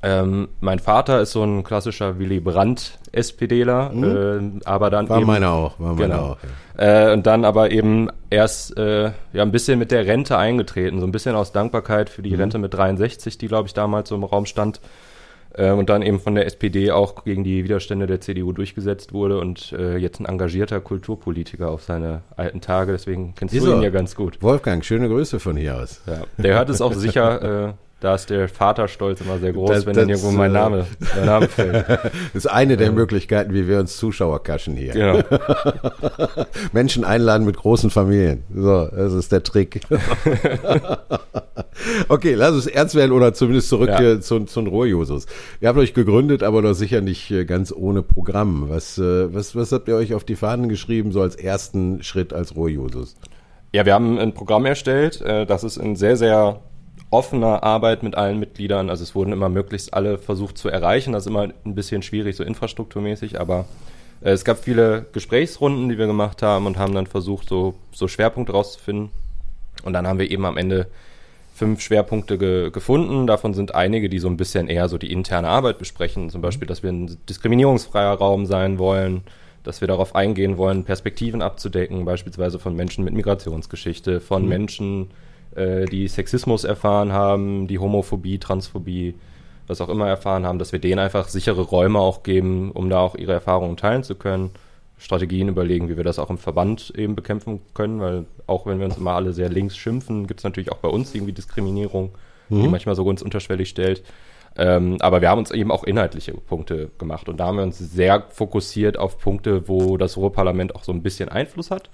Ähm, 0.05 0.49
mein 0.59 0.77
Vater 0.77 1.19
ist 1.19 1.31
so 1.31 1.41
ein 1.41 1.63
klassischer 1.63 2.19
Willy 2.19 2.39
Brandt 2.39 2.99
SPDler, 3.11 3.89
mhm. 3.89 4.59
äh, 4.61 4.65
aber 4.65 4.91
dann 4.91 5.09
war 5.09 5.17
eben, 5.17 5.25
meiner 5.25 5.49
auch, 5.49 5.79
war 5.79 5.95
meiner 5.95 6.07
genau, 6.07 6.23
auch. 6.33 6.37
Ja. 6.77 7.09
Äh, 7.09 7.13
und 7.13 7.25
dann 7.25 7.43
aber 7.43 7.71
eben 7.71 8.09
erst 8.29 8.77
äh, 8.77 9.05
ja 9.33 9.41
ein 9.41 9.51
bisschen 9.51 9.79
mit 9.79 9.89
der 9.89 10.05
Rente 10.05 10.37
eingetreten, 10.37 10.99
so 10.99 11.07
ein 11.07 11.11
bisschen 11.11 11.35
aus 11.35 11.53
Dankbarkeit 11.53 12.11
für 12.11 12.21
die 12.21 12.31
mhm. 12.31 12.39
Rente 12.39 12.57
mit 12.59 12.75
63, 12.75 13.39
die 13.39 13.47
glaube 13.47 13.67
ich 13.67 13.73
damals 13.73 14.09
so 14.09 14.15
im 14.15 14.23
Raum 14.23 14.45
stand. 14.45 14.79
Äh, 15.57 15.71
und 15.71 15.89
dann 15.89 16.03
eben 16.03 16.19
von 16.19 16.35
der 16.35 16.45
SPD 16.45 16.91
auch 16.91 17.23
gegen 17.23 17.43
die 17.43 17.63
Widerstände 17.63 18.05
der 18.05 18.21
CDU 18.21 18.51
durchgesetzt 18.51 19.11
wurde 19.11 19.39
und 19.39 19.71
äh, 19.71 19.97
jetzt 19.97 20.19
ein 20.19 20.25
engagierter 20.25 20.81
Kulturpolitiker 20.81 21.71
auf 21.71 21.81
seine 21.81 22.21
alten 22.35 22.61
Tage. 22.61 22.91
Deswegen 22.91 23.33
kennst 23.35 23.55
Wieso? 23.55 23.71
du 23.71 23.77
ihn 23.77 23.81
ja 23.81 23.89
ganz 23.89 24.15
gut. 24.15 24.43
Wolfgang, 24.43 24.85
schöne 24.85 25.07
Grüße 25.07 25.39
von 25.39 25.57
hier 25.57 25.77
aus. 25.77 26.01
Ja, 26.05 26.23
der 26.37 26.55
hört 26.55 26.69
es 26.69 26.81
auch 26.81 26.93
sicher. 26.93 27.41
Äh, 27.45 27.73
da 28.01 28.13
ist 28.13 28.29
der 28.29 28.49
Vaterstolz 28.49 29.21
immer 29.21 29.39
sehr 29.39 29.53
groß, 29.53 29.69
das, 29.69 29.85
wenn 29.85 29.95
dann 29.95 30.09
irgendwo 30.09 30.31
mein 30.31 30.51
Name, 30.51 30.85
mein 31.15 31.25
Name 31.25 31.47
fällt. 31.47 31.87
Das 31.87 32.11
ist 32.33 32.47
eine 32.47 32.75
der 32.75 32.91
Möglichkeiten, 32.91 33.53
wie 33.53 33.67
wir 33.67 33.79
uns 33.79 33.95
Zuschauer 33.95 34.43
kaschen 34.43 34.75
hier. 34.75 34.91
Genau. 34.91 35.23
Menschen 36.73 37.05
einladen 37.05 37.45
mit 37.45 37.55
großen 37.55 37.89
Familien. 37.89 38.43
So, 38.53 38.87
das 38.87 39.13
ist 39.13 39.31
der 39.31 39.43
Trick. 39.43 39.79
okay, 42.09 42.33
lass 42.33 42.51
uns 42.51 42.67
ernst 42.67 42.95
werden 42.95 43.13
oder 43.13 43.33
zumindest 43.33 43.69
zurück 43.69 43.89
ja. 43.89 44.19
zu, 44.19 44.41
zu 44.41 44.61
den 44.61 44.67
Ruhrjusos. 44.67 45.25
Ihr 45.61 45.69
habt 45.69 45.79
euch 45.79 45.93
gegründet, 45.93 46.43
aber 46.43 46.61
doch 46.61 46.73
sicher 46.73 46.99
nicht 46.99 47.31
äh, 47.31 47.45
ganz 47.45 47.71
ohne 47.71 48.01
Programm. 48.01 48.69
Was, 48.69 48.97
äh, 48.97 49.33
was, 49.33 49.55
was 49.55 49.71
habt 49.71 49.87
ihr 49.87 49.95
euch 49.95 50.13
auf 50.13 50.25
die 50.25 50.35
Fahnen 50.35 50.67
geschrieben, 50.67 51.13
so 51.13 51.21
als 51.21 51.35
ersten 51.35 52.03
Schritt 52.03 52.33
als 52.33 52.57
Ruhrjusos? 52.57 53.15
Ja, 53.71 53.85
wir 53.85 53.93
haben 53.93 54.19
ein 54.19 54.33
Programm 54.33 54.65
erstellt, 54.65 55.21
äh, 55.21 55.45
das 55.45 55.63
ist 55.63 55.77
in 55.77 55.95
sehr, 55.95 56.17
sehr 56.17 56.59
offener 57.15 57.63
Arbeit 57.63 58.03
mit 58.03 58.15
allen 58.15 58.39
Mitgliedern. 58.39 58.89
Also 58.89 59.03
es 59.03 59.15
wurden 59.15 59.31
immer 59.31 59.47
möglichst 59.47 59.93
alle 59.93 60.17
versucht 60.17 60.57
zu 60.57 60.67
erreichen. 60.67 61.13
Das 61.13 61.23
ist 61.23 61.29
immer 61.29 61.43
ein 61.43 61.75
bisschen 61.75 62.01
schwierig, 62.01 62.35
so 62.35 62.43
infrastrukturmäßig, 62.43 63.39
aber 63.39 63.65
äh, 64.21 64.31
es 64.31 64.43
gab 64.43 64.57
viele 64.57 65.05
Gesprächsrunden, 65.13 65.87
die 65.87 65.97
wir 65.97 66.07
gemacht 66.07 66.41
haben 66.41 66.65
und 66.65 66.77
haben 66.77 66.93
dann 66.93 67.07
versucht, 67.07 67.47
so, 67.47 67.75
so 67.91 68.09
Schwerpunkte 68.09 68.51
rauszufinden. 68.51 69.11
Und 69.83 69.93
dann 69.93 70.05
haben 70.05 70.19
wir 70.19 70.29
eben 70.29 70.45
am 70.45 70.57
Ende 70.57 70.87
fünf 71.53 71.79
Schwerpunkte 71.79 72.37
ge 72.37 72.69
gefunden. 72.69 73.27
Davon 73.27 73.53
sind 73.53 73.73
einige, 73.73 74.09
die 74.09 74.19
so 74.19 74.27
ein 74.27 74.37
bisschen 74.37 74.67
eher 74.67 74.89
so 74.89 74.97
die 74.97 75.11
interne 75.11 75.47
Arbeit 75.47 75.77
besprechen. 75.77 76.29
Zum 76.29 76.41
Beispiel, 76.41 76.67
dass 76.67 76.83
wir 76.83 76.91
ein 76.91 77.17
diskriminierungsfreier 77.29 78.13
Raum 78.13 78.45
sein 78.45 78.77
wollen, 78.77 79.21
dass 79.63 79.79
wir 79.79 79.87
darauf 79.87 80.15
eingehen 80.15 80.57
wollen, 80.57 80.83
Perspektiven 80.83 81.41
abzudecken, 81.41 82.03
beispielsweise 82.03 82.59
von 82.59 82.75
Menschen 82.75 83.05
mit 83.05 83.13
Migrationsgeschichte, 83.13 84.19
von 84.19 84.43
mhm. 84.43 84.49
Menschen, 84.49 85.11
äh, 85.55 85.85
die 85.85 86.07
Sexismus 86.07 86.63
erfahren 86.63 87.11
haben, 87.13 87.67
die 87.67 87.79
Homophobie, 87.79 88.39
Transphobie, 88.39 89.15
was 89.67 89.81
auch 89.81 89.89
immer 89.89 90.07
erfahren 90.07 90.45
haben, 90.45 90.59
dass 90.59 90.71
wir 90.71 90.79
denen 90.79 90.99
einfach 90.99 91.27
sichere 91.27 91.61
Räume 91.61 91.99
auch 91.99 92.23
geben, 92.23 92.71
um 92.71 92.89
da 92.89 92.99
auch 92.99 93.15
ihre 93.15 93.33
Erfahrungen 93.33 93.77
teilen 93.77 94.03
zu 94.03 94.15
können. 94.15 94.51
Strategien 94.97 95.49
überlegen, 95.49 95.89
wie 95.89 95.97
wir 95.97 96.03
das 96.03 96.19
auch 96.19 96.29
im 96.29 96.37
Verband 96.37 96.93
eben 96.95 97.15
bekämpfen 97.15 97.59
können, 97.73 97.99
weil 97.99 98.25
auch 98.47 98.65
wenn 98.65 98.79
wir 98.79 98.85
uns 98.85 98.97
immer 98.97 99.13
alle 99.13 99.33
sehr 99.33 99.49
links 99.49 99.75
schimpfen, 99.75 100.27
gibt 100.27 100.39
es 100.39 100.43
natürlich 100.43 100.71
auch 100.71 100.77
bei 100.77 100.87
uns 100.87 101.13
irgendwie 101.13 101.33
Diskriminierung, 101.33 102.11
mhm. 102.49 102.61
die 102.61 102.67
manchmal 102.69 102.95
so 102.95 103.03
ganz 103.03 103.21
unterschwellig 103.21 103.69
stellt. 103.69 104.03
Ähm, 104.57 104.97
aber 105.01 105.19
wir 105.19 105.29
haben 105.29 105.39
uns 105.39 105.51
eben 105.51 105.69
auch 105.69 105.83
inhaltliche 105.83 106.33
Punkte 106.33 106.89
gemacht 106.97 107.27
und 107.27 107.37
da 107.37 107.47
haben 107.47 107.57
wir 107.57 107.63
uns 107.63 107.77
sehr 107.77 108.23
fokussiert 108.29 108.97
auf 108.97 109.19
Punkte, 109.19 109.67
wo 109.67 109.97
das 109.97 110.15
Ruhrparlament 110.15 110.75
auch 110.75 110.85
so 110.85 110.93
ein 110.93 111.03
bisschen 111.03 111.27
Einfluss 111.27 111.71
hat. 111.71 111.89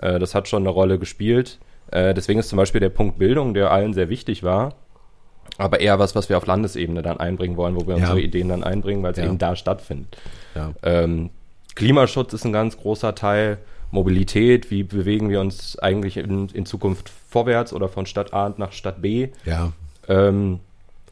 Äh, 0.00 0.20
das 0.20 0.34
hat 0.34 0.46
schon 0.46 0.62
eine 0.62 0.70
Rolle 0.70 1.00
gespielt. 1.00 1.58
Äh, 1.90 2.14
deswegen 2.14 2.40
ist 2.40 2.48
zum 2.48 2.56
Beispiel 2.56 2.80
der 2.80 2.90
Punkt 2.90 3.18
Bildung, 3.18 3.54
der 3.54 3.70
allen 3.70 3.94
sehr 3.94 4.08
wichtig 4.08 4.42
war, 4.42 4.74
aber 5.56 5.80
eher 5.80 5.98
was, 5.98 6.14
was 6.14 6.28
wir 6.28 6.36
auf 6.36 6.46
Landesebene 6.46 7.02
dann 7.02 7.18
einbringen 7.18 7.56
wollen, 7.56 7.76
wo 7.76 7.86
wir 7.86 7.96
ja. 7.96 8.02
unsere 8.02 8.20
Ideen 8.20 8.48
dann 8.48 8.64
einbringen, 8.64 9.02
weil 9.02 9.12
es 9.12 9.18
ja. 9.18 9.24
eben 9.24 9.38
da 9.38 9.56
stattfindet. 9.56 10.16
Ja. 10.54 10.72
Ähm, 10.82 11.30
Klimaschutz 11.74 12.32
ist 12.32 12.44
ein 12.44 12.52
ganz 12.52 12.76
großer 12.76 13.14
Teil. 13.14 13.58
Mobilität, 13.90 14.70
wie 14.70 14.82
bewegen 14.82 15.30
wir 15.30 15.40
uns 15.40 15.78
eigentlich 15.78 16.18
in, 16.18 16.48
in 16.50 16.66
Zukunft 16.66 17.08
vorwärts 17.08 17.72
oder 17.72 17.88
von 17.88 18.04
Stadt 18.04 18.34
A 18.34 18.52
nach 18.56 18.72
Stadt 18.72 19.00
B? 19.00 19.28
Ja. 19.46 19.72
Ähm, 20.08 20.60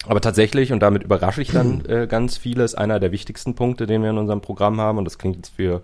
aber 0.06 0.20
tatsächlich, 0.20 0.72
und 0.72 0.80
damit 0.80 1.04
überrasche 1.04 1.40
ich 1.40 1.50
dann 1.50 1.84
äh, 1.88 2.06
ganz 2.06 2.36
viele, 2.36 2.64
ist 2.64 2.76
einer 2.76 3.00
der 3.00 3.12
wichtigsten 3.12 3.54
Punkte, 3.54 3.86
den 3.86 4.02
wir 4.02 4.10
in 4.10 4.18
unserem 4.18 4.40
Programm 4.42 4.80
haben, 4.80 4.98
und 4.98 5.04
das 5.04 5.18
klingt 5.18 5.36
jetzt 5.36 5.54
für 5.56 5.82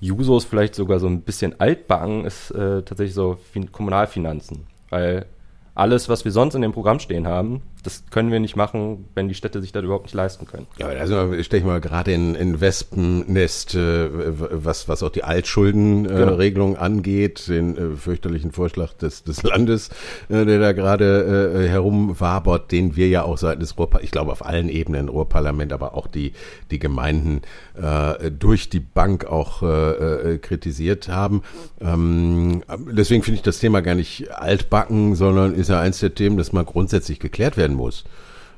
Jusos 0.00 0.44
vielleicht 0.44 0.74
sogar 0.74 0.98
so 0.98 1.06
ein 1.06 1.22
bisschen 1.22 1.60
altbacken, 1.60 2.24
ist 2.24 2.50
äh, 2.50 2.82
tatsächlich 2.82 3.14
so 3.14 3.36
fin 3.52 3.70
Kommunalfinanzen. 3.70 4.66
Weil 4.88 5.26
alles, 5.74 6.08
was 6.08 6.24
wir 6.24 6.32
sonst 6.32 6.54
in 6.54 6.62
dem 6.62 6.72
Programm 6.72 6.98
stehen 6.98 7.26
haben, 7.28 7.62
das 7.82 8.04
können 8.10 8.30
wir 8.30 8.40
nicht 8.40 8.56
machen, 8.56 9.06
wenn 9.14 9.28
die 9.28 9.34
Städte 9.34 9.60
sich 9.60 9.72
das 9.72 9.82
überhaupt 9.82 10.04
nicht 10.04 10.14
leisten 10.14 10.46
können. 10.46 10.66
Ja, 10.78 10.86
also 10.88 11.32
stelle 11.42 11.60
ich 11.60 11.66
mal 11.66 11.80
gerade 11.80 12.12
in, 12.12 12.34
in 12.34 12.60
Wespennest, 12.60 13.74
äh, 13.74 14.08
was, 14.12 14.88
was 14.88 15.02
auch 15.02 15.10
die 15.10 15.24
Altschuldenregelung 15.24 16.72
äh, 16.72 16.74
genau. 16.74 16.84
angeht, 16.84 17.48
den 17.48 17.76
äh, 17.76 17.96
fürchterlichen 17.96 18.52
Vorschlag 18.52 18.92
des, 18.94 19.24
des 19.24 19.42
Landes, 19.42 19.90
äh, 20.28 20.44
der 20.44 20.58
da 20.58 20.72
gerade 20.72 21.62
äh, 21.64 21.68
herumwabert, 21.68 22.72
den 22.72 22.96
wir 22.96 23.08
ja 23.08 23.22
auch 23.22 23.38
seitens 23.38 23.70
des 23.70 23.78
Ruhrparlaments, 23.78 24.04
ich 24.04 24.10
glaube 24.10 24.32
auf 24.32 24.44
allen 24.44 24.68
Ebenen, 24.68 25.08
Ruhrparlament, 25.08 25.72
aber 25.72 25.94
auch 25.94 26.06
die, 26.06 26.32
die 26.70 26.78
Gemeinden 26.78 27.42
äh, 27.80 28.30
durch 28.30 28.68
die 28.68 28.80
Bank 28.80 29.24
auch 29.26 29.60
kritisiert 29.60 31.08
haben. 31.08 31.42
Ähm, 31.80 32.62
deswegen 32.90 33.22
finde 33.22 33.36
ich 33.36 33.42
das 33.42 33.58
Thema 33.58 33.80
gar 33.82 33.94
nicht 33.94 34.30
altbacken, 34.32 35.14
sondern 35.14 35.54
ist 35.54 35.68
ja 35.68 35.80
eins 35.80 36.00
der 36.00 36.14
Themen, 36.14 36.36
das 36.36 36.52
mal 36.52 36.64
grundsätzlich 36.64 37.20
geklärt 37.20 37.56
werden 37.56 37.69
muss. 37.74 38.04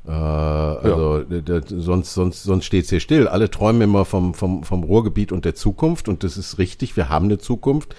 Äh, 0.07 0.11
also 0.11 1.25
ja. 1.31 1.61
sonst, 1.66 2.14
sonst, 2.14 2.42
sonst 2.42 2.64
steht 2.64 2.85
es 2.85 2.90
hier 2.90 3.00
still. 3.00 3.28
Alle 3.28 3.50
träumen 3.50 3.83
immer 3.83 4.04
vom, 4.04 4.35
vom, 4.35 4.64
vom 4.64 4.83
Ruhrgebiet 4.83 5.33
und 5.33 5.45
der 5.45 5.54
Zukunft 5.54 6.09
und 6.09 6.25
das 6.25 6.37
ist 6.37 6.59
richtig, 6.59 6.97
wir 6.97 7.09
haben 7.09 7.26
eine 7.26 7.38
Zukunft. 7.38 7.95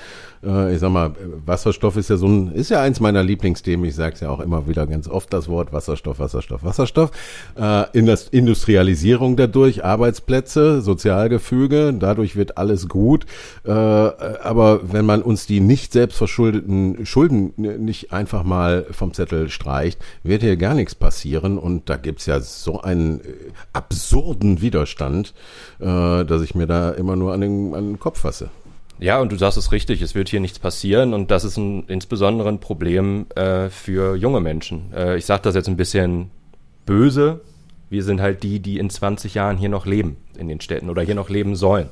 Äh, 0.46 0.74
ich 0.74 0.80
sag 0.80 0.92
mal, 0.92 1.12
Wasserstoff 1.46 1.98
ist 1.98 2.10
ja 2.10 2.18
so 2.18 2.28
ein, 2.28 2.52
ist 2.52 2.70
ja 2.70 2.82
eins 2.82 3.00
meiner 3.00 3.24
Lieblingsthemen. 3.24 3.86
Ich 3.86 3.96
sage 3.96 4.16
es 4.16 4.22
ja 4.22 4.30
auch 4.30 4.40
immer 4.40 4.68
wieder 4.68 4.86
ganz 4.88 5.08
oft 5.08 5.32
das 5.34 5.48
Wort 5.48 5.74
Wasserstoff, 5.74 6.20
Wasserstoff, 6.20 6.64
Wasserstoff. 6.64 7.12
Äh, 7.56 7.86
in 7.98 8.06
das 8.06 8.28
Industrialisierung 8.28 9.36
dadurch, 9.36 9.84
Arbeitsplätze, 9.84 10.82
Sozialgefüge, 10.82 11.94
dadurch 11.94 12.36
wird 12.36 12.58
alles 12.58 12.88
gut. 12.88 13.26
Äh, 13.66 13.72
aber 13.72 14.92
wenn 14.92 15.06
man 15.06 15.22
uns 15.22 15.46
die 15.46 15.60
nicht 15.60 15.94
selbstverschuldeten 15.94 17.06
Schulden 17.06 17.54
nicht 17.58 18.12
einfach 18.12 18.44
mal 18.44 18.86
vom 18.92 19.14
Zettel 19.14 19.50
streicht, 19.50 20.00
wird 20.24 20.42
hier 20.42 20.58
gar 20.58 20.74
nichts 20.74 20.96
passieren. 20.96 21.58
Und 21.58 21.90
da 21.90 21.98
gibt's 21.98 22.26
ja 22.26 22.40
so 22.40 22.82
einen 22.82 23.22
äh, 23.22 23.24
absurden 23.72 24.62
Widerstand, 24.62 25.34
äh, 25.80 25.86
dass 25.86 26.42
ich 26.42 26.56
mir 26.56 26.68
da 26.68 26.92
immer 26.92 27.16
nur 27.16 27.34
an 27.34 27.42
den, 27.42 27.76
an 27.76 27.86
den 27.92 28.00
Kopf 28.00 28.22
fasse. 28.22 28.50
Ja, 29.04 29.20
und 29.20 29.34
du 29.34 29.36
sagst 29.36 29.58
es 29.58 29.74
richtig, 29.74 30.02
es 30.02 30.16
wird 30.16 30.30
hier 30.30 30.40
nichts 30.40 30.60
passieren 30.60 31.14
und 31.14 31.30
das 31.30 31.44
ist 31.44 31.58
ein, 31.58 31.84
insbesondere 31.88 32.48
ein 32.48 32.60
Problem 32.60 33.26
äh, 33.36 33.68
für 33.68 34.16
junge 34.16 34.40
Menschen. 34.40 34.94
Äh, 34.96 35.18
ich 35.18 35.26
sage 35.26 35.42
das 35.44 35.56
jetzt 35.56 35.68
ein 35.68 35.76
bisschen 35.76 36.32
böse. 36.86 37.42
Wir 37.90 38.02
sind 38.06 38.22
halt 38.22 38.44
die, 38.44 38.62
die 38.62 38.80
in 38.80 38.90
20 38.90 39.34
Jahren 39.34 39.58
hier 39.58 39.68
noch 39.68 39.86
leben 39.86 40.16
in 40.38 40.48
den 40.48 40.62
Städten 40.62 40.90
oder 40.90 41.02
hier 41.02 41.16
noch 41.16 41.30
leben 41.30 41.58
sollen. 41.58 41.90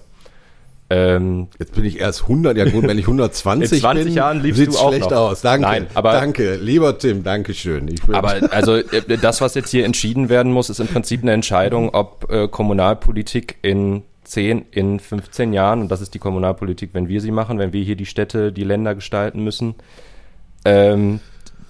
Ähm, 0.89 1.49
Jetzt 1.59 1.75
bin 1.75 1.83
ich 1.83 1.99
erst 1.99 2.21
100, 2.23 2.55
ja 2.55 2.63
gut, 2.63 2.87
wenn 2.87 2.97
ich 2.97 3.03
120 3.03 3.71
in 3.73 3.79
20 3.81 4.05
bin, 4.05 4.13
Jahren 4.13 4.41
liebst 4.41 4.65
du 4.65 4.77
auch 4.77 4.87
schlecht 4.87 5.11
noch. 5.11 5.17
aus. 5.17 5.41
Danke, 5.41 5.67
Nein, 5.67 5.87
aber, 5.93 6.13
danke, 6.13 6.55
lieber 6.55 6.97
Tim, 6.97 7.23
danke 7.23 7.53
schön. 7.53 7.93
aber 8.09 8.53
also 8.53 8.77
äh, 8.77 9.17
das, 9.21 9.41
was 9.41 9.55
jetzt 9.55 9.69
hier 9.69 9.83
entschieden 9.83 10.29
werden 10.29 10.53
muss, 10.53 10.69
ist 10.69 10.79
im 10.79 10.87
Prinzip 10.87 11.23
eine 11.23 11.33
Entscheidung, 11.33 11.89
ob 11.89 12.31
äh, 12.31 12.47
Kommunalpolitik 12.47 13.57
in 13.63 14.03
10, 14.31 14.67
in 14.71 14.99
15 15.01 15.51
Jahren, 15.51 15.81
und 15.81 15.91
das 15.91 15.99
ist 15.99 16.13
die 16.13 16.19
Kommunalpolitik, 16.19 16.91
wenn 16.93 17.09
wir 17.09 17.19
sie 17.19 17.31
machen, 17.31 17.59
wenn 17.59 17.73
wir 17.73 17.83
hier 17.83 17.97
die 17.97 18.05
Städte, 18.05 18.53
die 18.53 18.63
Länder 18.63 18.95
gestalten 18.95 19.43
müssen, 19.43 19.75
ähm, 20.63 21.19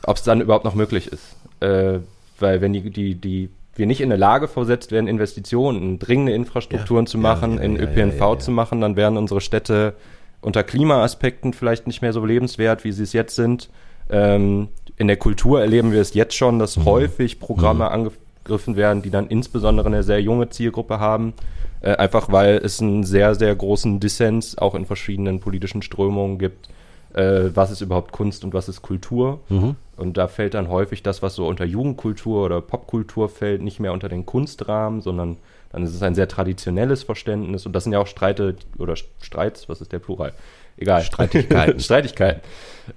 ob 0.03 0.17
es 0.17 0.23
dann 0.23 0.41
überhaupt 0.41 0.63
noch 0.63 0.75
möglich 0.75 1.07
ist. 1.07 1.35
Äh, 1.59 2.01
weil 2.39 2.61
wenn 2.61 2.71
die, 2.71 2.91
die, 2.91 3.15
die 3.15 3.49
wir 3.75 3.87
nicht 3.87 3.99
in 3.99 4.09
der 4.09 4.17
Lage 4.19 4.47
versetzt 4.47 4.91
werden, 4.91 5.07
Investitionen, 5.07 5.81
in 5.81 5.99
dringende 5.99 6.33
Infrastrukturen 6.33 7.05
ja, 7.05 7.11
zu 7.11 7.17
machen, 7.17 7.53
ja, 7.53 7.57
ja, 7.57 7.63
in 7.63 7.77
ÖPNV 7.77 8.37
zu 8.37 8.51
machen, 8.51 8.79
dann 8.79 8.95
werden 8.95 9.17
unsere 9.17 9.41
Städte 9.41 9.95
unter 10.39 10.63
Klimaaspekten 10.63 11.53
vielleicht 11.53 11.87
nicht 11.87 12.03
mehr 12.03 12.13
so 12.13 12.23
lebenswert, 12.23 12.83
wie 12.83 12.91
sie 12.91 13.03
es 13.03 13.13
jetzt 13.13 13.35
sind. 13.35 13.71
Ähm, 14.11 14.67
in 14.97 15.07
der 15.07 15.17
Kultur 15.17 15.61
erleben 15.61 15.91
wir 15.91 16.01
es 16.01 16.13
jetzt 16.13 16.35
schon, 16.35 16.59
dass 16.59 16.77
mhm. 16.77 16.85
häufig 16.85 17.39
Programme 17.39 17.85
mhm. 17.85 18.11
angegriffen 18.43 18.75
werden, 18.75 19.01
die 19.01 19.09
dann 19.09 19.27
insbesondere 19.29 19.87
eine 19.87 20.03
sehr 20.03 20.21
junge 20.21 20.49
Zielgruppe 20.49 20.99
haben 20.99 21.33
äh, 21.81 21.95
einfach 21.95 22.31
weil 22.31 22.57
es 22.57 22.81
einen 22.81 23.03
sehr, 23.03 23.35
sehr 23.35 23.55
großen 23.55 23.99
Dissens 23.99 24.57
auch 24.57 24.75
in 24.75 24.85
verschiedenen 24.85 25.39
politischen 25.39 25.81
Strömungen 25.81 26.37
gibt. 26.37 26.69
Äh, 27.13 27.49
was 27.53 27.71
ist 27.71 27.81
überhaupt 27.81 28.11
Kunst 28.11 28.43
und 28.43 28.53
was 28.53 28.69
ist 28.69 28.81
Kultur? 28.81 29.39
Mhm. 29.49 29.75
Und 29.97 30.17
da 30.17 30.27
fällt 30.27 30.53
dann 30.53 30.69
häufig 30.69 31.03
das, 31.03 31.21
was 31.21 31.35
so 31.35 31.47
unter 31.47 31.65
Jugendkultur 31.65 32.45
oder 32.45 32.61
Popkultur 32.61 33.29
fällt, 33.29 33.61
nicht 33.61 33.79
mehr 33.79 33.93
unter 33.93 34.09
den 34.09 34.25
Kunstrahmen, 34.25 35.01
sondern 35.01 35.37
dann 35.71 35.83
ist 35.83 35.93
es 35.93 36.01
ein 36.01 36.15
sehr 36.15 36.27
traditionelles 36.27 37.03
Verständnis. 37.03 37.65
Und 37.65 37.73
das 37.73 37.83
sind 37.83 37.93
ja 37.93 37.99
auch 37.99 38.07
Streite 38.07 38.55
oder 38.77 38.95
Streits, 38.95 39.67
was 39.69 39.81
ist 39.81 39.91
der 39.91 39.99
Plural? 39.99 40.33
Egal. 40.77 41.01
Streitigkeiten. 41.03 41.79
Streitigkeiten, 41.79 42.41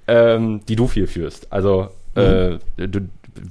ähm, 0.07 0.61
die 0.69 0.76
du 0.76 0.87
viel 0.87 1.07
führst. 1.07 1.53
Also 1.53 1.88
mhm. 2.14 2.61
äh, 2.76 2.88
du, 2.88 3.00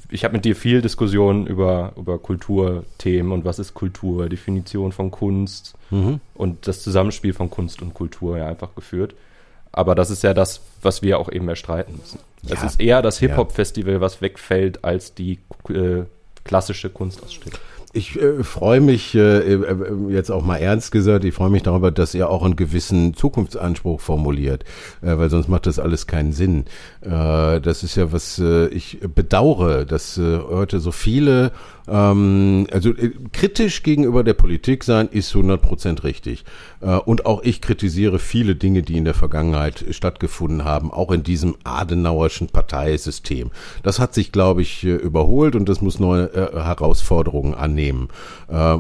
ich 0.10 0.24
habe 0.24 0.34
mit 0.34 0.46
dir 0.46 0.56
viel 0.56 0.82
Diskussionen 0.82 1.48
über, 1.48 1.94
über 1.98 2.18
Kulturthemen 2.20 3.32
und 3.32 3.46
was 3.46 3.60
ist 3.60 3.74
Kultur, 3.74 4.30
Definition 4.30 4.92
von 4.92 5.12
Kunst 5.12 5.76
mhm. 5.92 6.20
und 6.36 6.68
das 6.68 6.84
Zusammenspiel 6.84 7.34
von 7.34 7.50
Kunst 7.50 7.82
und 7.82 7.94
Kultur 7.94 8.38
ja 8.38 8.48
einfach 8.48 8.76
geführt. 8.76 9.16
Aber 9.72 9.96
das 9.96 10.10
ist 10.12 10.24
ja 10.24 10.34
das, 10.34 10.62
was 10.82 11.02
wir 11.02 11.20
auch 11.20 11.32
eben 11.32 11.50
erstreiten 11.50 11.98
müssen. 11.98 12.20
Es 12.46 12.62
ja. 12.62 12.66
ist 12.68 12.80
eher 12.80 13.02
das 13.02 13.18
Hip-Hop-Festival, 13.20 14.02
was 14.02 14.22
wegfällt, 14.22 14.84
als 14.84 15.16
die 15.16 15.40
äh, 15.70 16.04
klassische 16.44 16.90
Kunstausstellung. 16.90 17.60
Ich 17.96 18.20
äh, 18.20 18.44
freue 18.44 18.82
mich, 18.82 19.14
äh, 19.14 19.54
äh, 19.54 19.76
jetzt 20.10 20.32
auch 20.32 20.44
mal 20.44 20.58
ernst 20.58 20.92
gesagt, 20.92 21.26
ich 21.26 21.36
freue 21.36 21.52
mich 21.52 21.62
darüber, 21.62 21.92
dass 21.92 22.16
ihr 22.16 22.28
auch 22.28 22.44
einen 22.44 22.56
gewissen 22.56 23.14
Zukunftsanspruch 23.14 24.02
formuliert, 24.02 24.64
äh, 25.04 25.16
weil 25.16 25.30
sonst 25.30 25.48
macht 25.48 25.68
das 25.68 25.78
alles 25.78 26.08
keinen 26.08 26.34
Sinn. 26.34 26.66
Äh, 27.02 27.62
das 27.62 27.84
ist 27.84 27.96
ja 27.96 28.12
was, 28.12 28.40
äh, 28.40 28.66
ich 28.70 29.00
bedauere, 29.14 29.86
dass 29.86 30.18
äh, 30.18 30.40
heute 30.40 30.80
so 30.80 30.92
viele 30.92 31.52
ähm, 31.88 32.68
also 32.72 32.92
äh, 32.92 33.12
kritisch 33.34 33.84
gegenüber 33.84 34.24
der 34.24 34.34
Politik 34.34 34.84
sein 34.84 35.10
ist 35.10 35.34
100% 35.34 36.04
richtig. 36.04 36.46
Äh, 36.82 36.96
und 36.98 37.26
auch 37.26 37.44
ich 37.44 37.62
kritisiere 37.62 38.20
viele 38.20 38.56
Dinge, 38.56 38.84
die 38.84 38.98
in 38.98 39.06
der 39.06 39.14
Vergangenheit 39.14 39.86
stattgefunden 39.92 40.64
haben, 40.64 40.92
auch 40.92 41.12
in 41.12 41.24
diesem 41.24 41.56
Adenauerschen 41.64 42.48
Parteisystem. 42.48 43.52
Das 43.84 44.00
hat 44.00 44.14
sich, 44.14 44.32
glaube 44.32 44.62
ich, 44.62 44.84
äh, 44.84 44.96
überholt 44.96 45.56
und 45.56 45.68
das 45.68 45.82
muss 45.82 46.00
neue 46.00 46.34
äh, 46.34 46.64
Herausforderungen 46.64 47.54
annehmen. 47.54 47.83
Äh, 47.90 48.78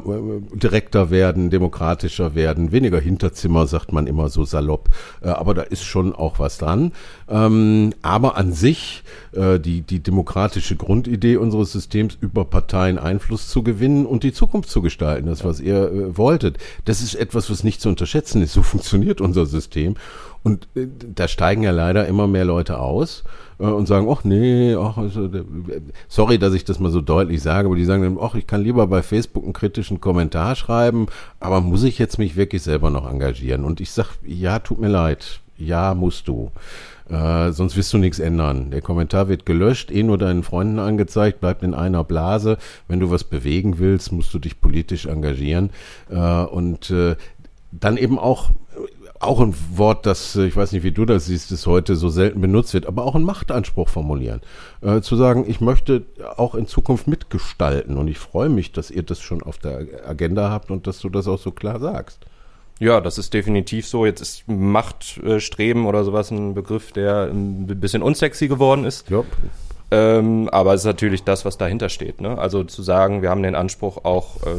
direkter 0.54 1.10
werden, 1.10 1.50
demokratischer 1.50 2.36
werden, 2.36 2.72
weniger 2.72 3.00
Hinterzimmer, 3.00 3.68
sagt 3.68 3.92
man 3.92 4.08
immer 4.08 4.30
so 4.30 4.46
salopp. 4.46 4.90
Äh, 5.22 5.30
aber 5.30 5.54
da 5.54 5.62
ist 5.64 5.84
schon 5.84 6.14
auch 6.14 6.40
was 6.40 6.58
dran. 6.58 6.92
Ähm, 7.30 7.94
aber 8.02 8.38
an 8.38 8.54
sich, 8.54 9.04
die, 9.36 9.82
die 9.82 10.00
demokratische 10.00 10.76
Grundidee 10.76 11.38
unseres 11.38 11.72
Systems 11.72 12.16
über 12.22 12.46
Parteien 12.46 13.00
Einfluss 13.00 13.48
zu 13.48 13.64
gewinnen 13.64 14.06
und 14.06 14.24
die 14.24 14.34
Zukunft 14.34 14.70
zu 14.70 14.82
gestalten, 14.82 15.28
das, 15.28 15.44
was 15.44 15.60
ihr 15.60 15.92
äh, 15.92 16.18
wolltet. 16.18 16.58
Das 16.86 17.02
ist 17.02 17.16
etwas, 17.16 17.50
was 17.50 17.64
nicht 17.64 17.82
zu 17.82 17.90
unterschätzen 17.90 18.42
ist. 18.42 18.54
So 18.54 18.64
funktioniert 18.64 19.22
unser 19.22 19.46
System. 19.46 19.96
Und 20.44 20.68
äh, 20.76 20.88
da 21.16 21.28
steigen 21.28 21.64
ja 21.64 21.72
leider 21.72 22.08
immer 22.08 22.28
mehr 22.28 22.46
Leute 22.46 22.80
aus 22.80 23.24
äh, 23.60 23.64
und 23.64 23.88
sagen, 23.88 24.08
ach 24.10 24.24
nee, 24.24 24.76
ach, 24.76 24.98
also, 24.98 25.30
sorry, 26.08 26.38
dass 26.38 26.54
ich 26.54 26.66
das 26.66 26.80
mal 26.80 26.92
so 26.92 27.02
deutlich 27.02 27.42
sage, 27.42 27.68
aber 27.68 27.76
die 27.76 27.86
sagen 27.86 28.04
dann, 28.04 28.18
ach, 28.22 28.36
ich 28.36 28.46
kann 28.46 28.62
lieber 28.62 28.88
bei 28.88 29.02
Facebook 29.02 29.44
einen 29.44 29.54
kritischen 29.54 30.02
Kommentar 30.02 30.56
schreiben, 30.56 31.08
aber 31.40 31.62
muss 31.62 31.84
ich 31.84 31.98
jetzt 31.98 32.20
mich 32.20 32.36
wirklich 32.36 32.62
selber 32.62 32.90
noch 32.90 33.10
engagieren? 33.10 33.64
Und 33.64 33.80
ich 33.80 33.92
sag, 33.92 34.08
ja, 34.26 34.60
tut 34.60 34.80
mir 34.80 34.90
leid, 34.90 35.40
ja, 35.58 35.94
musst 35.94 36.28
du. 36.28 36.52
Äh, 37.10 37.52
sonst 37.52 37.76
wirst 37.76 37.92
du 37.94 37.98
nichts 37.98 38.20
ändern. 38.20 38.72
Der 38.72 38.82
Kommentar 38.82 39.28
wird 39.28 39.46
gelöscht, 39.46 39.92
eh 39.92 40.04
nur 40.04 40.18
deinen 40.18 40.44
Freunden 40.44 40.80
angezeigt, 40.80 41.42
bleibt 41.42 41.64
in 41.64 41.74
einer 41.74 42.04
Blase. 42.04 42.58
Wenn 42.88 43.00
du 43.00 43.12
was 43.12 43.24
bewegen 43.24 43.78
willst, 43.78 44.12
musst 44.12 44.34
du 44.34 44.40
dich 44.40 44.62
politisch 44.62 45.06
engagieren. 45.06 45.70
Äh, 46.10 46.18
und 46.18 46.90
äh, 46.92 47.16
dann 47.72 47.98
eben 47.98 48.20
auch 48.20 48.52
auch 49.24 49.40
ein 49.40 49.54
Wort, 49.76 50.06
das, 50.06 50.36
ich 50.36 50.56
weiß 50.56 50.72
nicht, 50.72 50.84
wie 50.84 50.92
du 50.92 51.06
das 51.06 51.26
siehst, 51.26 51.52
das 51.52 51.66
heute 51.68 51.96
so 51.96 52.10
selten 52.10 52.42
benutzt 52.42 52.74
wird, 52.74 52.86
aber 52.86 53.06
auch 53.06 53.16
einen 53.16 53.26
Machtanspruch 53.26 53.90
formulieren. 53.90 54.42
Äh, 54.82 55.02
zu 55.02 55.16
sagen, 55.16 55.46
ich 55.48 55.62
möchte 55.62 56.04
auch 56.38 56.56
in 56.56 56.68
Zukunft 56.68 57.08
mitgestalten 57.08 57.98
und 57.98 58.08
ich 58.08 58.20
freue 58.20 58.50
mich, 58.50 58.72
dass 58.72 58.92
ihr 58.92 59.04
das 59.04 59.22
schon 59.22 59.44
auf 59.44 59.58
der 59.58 59.86
Agenda 60.06 60.50
habt 60.50 60.72
und 60.72 60.88
dass 60.88 61.00
du 61.00 61.10
das 61.10 61.28
auch 61.28 61.40
so 61.40 61.52
klar 61.52 61.80
sagst. 61.80 62.26
Ja, 62.80 63.00
das 63.02 63.18
ist 63.18 63.34
definitiv 63.34 63.88
so. 63.88 64.06
Jetzt 64.06 64.22
ist 64.22 64.48
Machtstreben 64.48 65.86
oder 65.86 66.04
sowas 66.04 66.32
ein 66.32 66.54
Begriff, 66.54 66.92
der 66.92 67.30
ein 67.32 67.68
bisschen 67.68 68.02
unsexy 68.02 68.48
geworden 68.48 68.84
ist. 68.84 69.10
Ja. 69.10 69.24
Ähm, 69.92 70.50
aber 70.50 70.74
es 70.74 70.82
ist 70.82 70.86
natürlich 70.86 71.24
das, 71.24 71.46
was 71.46 71.58
dahinter 71.58 71.88
steht. 71.90 72.20
Ne? 72.20 72.38
Also 72.38 72.64
zu 72.64 72.82
sagen, 72.82 73.22
wir 73.22 73.30
haben 73.30 73.44
den 73.44 73.56
Anspruch, 73.56 74.04
auch 74.06 74.42
äh, 74.44 74.56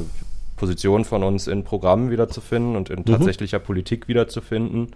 Positionen 0.57 1.05
von 1.05 1.23
uns 1.23 1.47
in 1.47 1.65
Programmen 1.65 2.11
wiederzufinden 2.11 2.77
und 2.77 2.91
in 2.91 3.01
mhm. 3.01 3.07
tatsächlicher 3.07 3.59
Politik 3.59 4.09
wiederzufinden. 4.09 4.89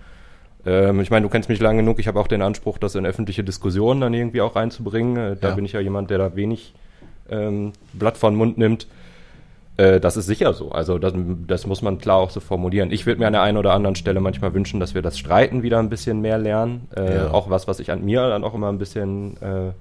Ähm, 0.66 1.00
ich 1.00 1.10
meine, 1.10 1.24
du 1.24 1.30
kennst 1.30 1.48
mich 1.48 1.60
lange 1.60 1.82
genug. 1.82 1.98
Ich 1.98 2.08
habe 2.08 2.20
auch 2.20 2.28
den 2.28 2.42
Anspruch, 2.42 2.78
das 2.78 2.94
in 2.94 3.06
öffentliche 3.06 3.44
Diskussionen 3.44 4.00
dann 4.00 4.14
irgendwie 4.14 4.40
auch 4.40 4.56
reinzubringen. 4.56 5.16
Äh, 5.16 5.36
da 5.36 5.48
ja. 5.48 5.54
bin 5.54 5.64
ich 5.64 5.72
ja 5.72 5.80
jemand, 5.80 6.10
der 6.10 6.18
da 6.18 6.36
wenig 6.36 6.74
ähm, 7.30 7.72
Blatt 7.92 8.16
von 8.16 8.34
Mund 8.34 8.58
nimmt. 8.58 8.86
Äh, 9.76 10.00
das 10.00 10.16
ist 10.16 10.26
sicher 10.26 10.52
so. 10.52 10.72
Also 10.72 10.98
das, 10.98 11.14
das 11.46 11.66
muss 11.66 11.82
man 11.82 11.98
klar 11.98 12.18
auch 12.18 12.30
so 12.30 12.40
formulieren. 12.40 12.90
Ich 12.90 13.06
würde 13.06 13.20
mir 13.20 13.26
an 13.26 13.32
der 13.32 13.42
einen 13.42 13.56
oder 13.56 13.72
anderen 13.72 13.96
Stelle 13.96 14.20
manchmal 14.20 14.52
wünschen, 14.52 14.80
dass 14.80 14.94
wir 14.94 15.02
das 15.02 15.18
Streiten 15.18 15.62
wieder 15.62 15.78
ein 15.78 15.88
bisschen 15.88 16.20
mehr 16.20 16.38
lernen. 16.38 16.88
Äh, 16.96 17.16
ja. 17.16 17.30
Auch 17.30 17.48
was, 17.48 17.68
was 17.68 17.80
ich 17.80 17.90
an 17.90 18.04
mir 18.04 18.28
dann 18.28 18.44
auch 18.44 18.54
immer 18.54 18.68
ein 18.68 18.78
bisschen 18.78 19.40
äh, 19.40 19.72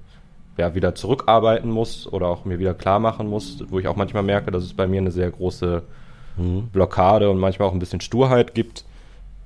ja, 0.58 0.74
wieder 0.74 0.94
zurückarbeiten 0.94 1.70
muss 1.70 2.12
oder 2.12 2.26
auch 2.26 2.44
mir 2.44 2.58
wieder 2.58 2.74
klar 2.74 2.98
machen 2.98 3.28
muss, 3.28 3.64
wo 3.68 3.78
ich 3.78 3.88
auch 3.88 3.96
manchmal 3.96 4.24
merke, 4.24 4.50
dass 4.50 4.64
es 4.64 4.74
bei 4.74 4.86
mir 4.86 5.00
eine 5.00 5.12
sehr 5.12 5.30
große 5.30 5.82
mhm. 6.36 6.68
Blockade 6.72 7.30
und 7.30 7.38
manchmal 7.38 7.68
auch 7.68 7.72
ein 7.72 7.78
bisschen 7.78 8.00
Sturheit 8.00 8.54
gibt. 8.54 8.84